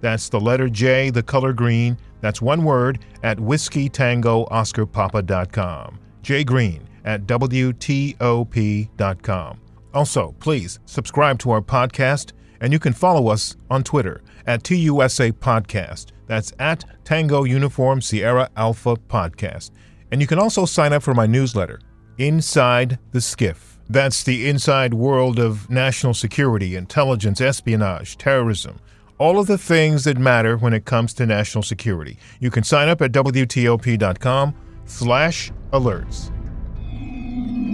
That's 0.02 0.30
the 0.30 0.40
letter 0.40 0.68
J, 0.68 1.10
the 1.10 1.24
color 1.24 1.54
green. 1.54 1.98
That's 2.20 2.42
one 2.42 2.64
word 2.64 3.00
at 3.24 3.40
whiskey 3.40 3.88
tango 3.88 4.46
oscar 4.52 4.86
papa.com. 4.86 6.00
jgreen 6.24 6.82
at 7.06 7.26
WTOP.com. 7.26 8.20
Also, 9.94 10.36
please 10.40 10.80
subscribe 10.86 11.38
to 11.40 11.52
our 11.52 11.62
podcast 11.62 12.34
and 12.62 12.72
you 12.72 12.80
can 12.80 12.94
follow 12.94 13.28
us 13.28 13.56
on 13.70 13.84
Twitter 13.84 14.22
at 14.46 14.64
TUSA 14.64 15.34
Podcast. 15.34 16.08
That's 16.28 16.54
at 16.60 16.86
Tango 17.04 17.44
Uniform 17.44 18.02
Sierra 18.02 18.50
Alpha 18.56 18.96
Podcast. 18.96 19.72
And 20.12 20.22
you 20.22 20.28
can 20.28 20.40
also 20.40 20.66
sign 20.66 20.94
up 20.94 21.04
for 21.04 21.14
my 21.14 21.26
newsletter, 21.26 21.80
Inside 22.18 23.00
the 23.12 23.22
Skiff. 23.22 23.80
That's 23.90 24.24
the 24.24 24.48
inside 24.48 24.94
world 24.94 25.40
of 25.40 25.70
national 25.70 26.14
security, 26.14 26.76
intelligence, 26.76 27.42
espionage, 27.42 28.18
terrorism, 28.18 28.80
all 29.21 29.38
of 29.38 29.45
the 29.45 29.57
things 29.57 30.05
that 30.05 30.17
matter 30.17 30.57
when 30.57 30.73
it 30.73 30.84
comes 30.84 31.13
to 31.13 31.27
national 31.27 31.62
security. 31.62 32.17
You 32.39 32.49
can 32.49 32.63
sign 32.63 32.89
up 32.89 33.03
at 33.03 33.12
WTOP.com 33.12 34.55
slash 34.86 35.51
alerts. 35.71 36.31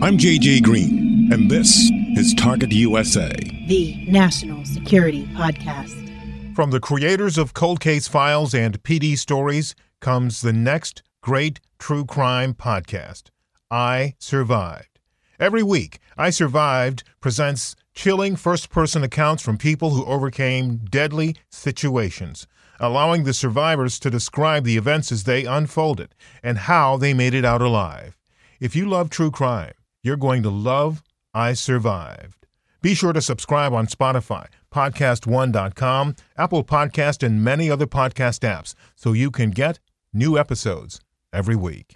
I'm 0.03 0.17
JJ 0.17 0.63
Green, 0.63 1.29
and 1.31 1.49
this 1.49 1.89
is 2.17 2.33
Target 2.33 2.73
USA, 2.73 3.31
the 3.65 3.95
National 4.09 4.65
Security 4.65 5.25
Podcast. 5.27 6.53
From 6.53 6.71
the 6.71 6.81
creators 6.81 7.37
of 7.37 7.53
Cold 7.53 7.79
Case 7.79 8.09
Files 8.09 8.53
and 8.53 8.83
PD 8.83 9.17
Stories 9.17 9.73
comes 10.01 10.41
the 10.41 10.51
next 10.51 11.01
great 11.21 11.61
true 11.79 12.03
crime 12.03 12.55
podcast, 12.55 13.29
I 13.71 14.15
Survived. 14.19 14.99
Every 15.39 15.63
week, 15.63 15.99
I 16.17 16.29
Survived 16.29 17.05
presents 17.21 17.77
chilling 17.97 18.35
first 18.35 18.69
person 18.69 19.03
accounts 19.03 19.41
from 19.41 19.57
people 19.57 19.89
who 19.89 20.05
overcame 20.05 20.77
deadly 20.77 21.35
situations, 21.49 22.45
allowing 22.79 23.23
the 23.23 23.33
survivors 23.33 23.97
to 23.97 24.11
describe 24.11 24.63
the 24.63 24.77
events 24.77 25.11
as 25.11 25.23
they 25.23 25.45
unfolded 25.45 26.13
and 26.43 26.59
how 26.59 26.95
they 26.95 27.11
made 27.11 27.33
it 27.33 27.43
out 27.43 27.59
alive. 27.59 28.15
If 28.59 28.75
you 28.75 28.87
love 28.87 29.09
true 29.09 29.31
crime, 29.31 29.73
you're 30.03 30.15
going 30.15 30.43
to 30.43 30.51
love 30.51 31.01
I 31.33 31.53
Survived. 31.53 32.45
Be 32.83 32.93
sure 32.93 33.13
to 33.13 33.21
subscribe 33.21 33.73
on 33.73 33.87
Spotify, 33.87 34.45
podcast1.com, 34.71 36.15
Apple 36.37 36.63
Podcast, 36.63 37.23
and 37.23 37.43
many 37.43 37.71
other 37.71 37.87
podcast 37.87 38.41
apps 38.47 38.75
so 38.95 39.13
you 39.13 39.31
can 39.31 39.49
get 39.49 39.79
new 40.13 40.37
episodes 40.37 41.01
every 41.33 41.55
week. 41.55 41.95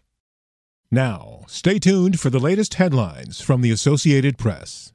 Now, 0.89 1.41
stay 1.47 1.77
tuned 1.77 2.19
for 2.19 2.31
the 2.31 2.39
latest 2.39 2.73
headlines 2.73 3.39
from 3.39 3.61
the 3.61 3.69
Associated 3.69 4.39
Press. 4.39 4.93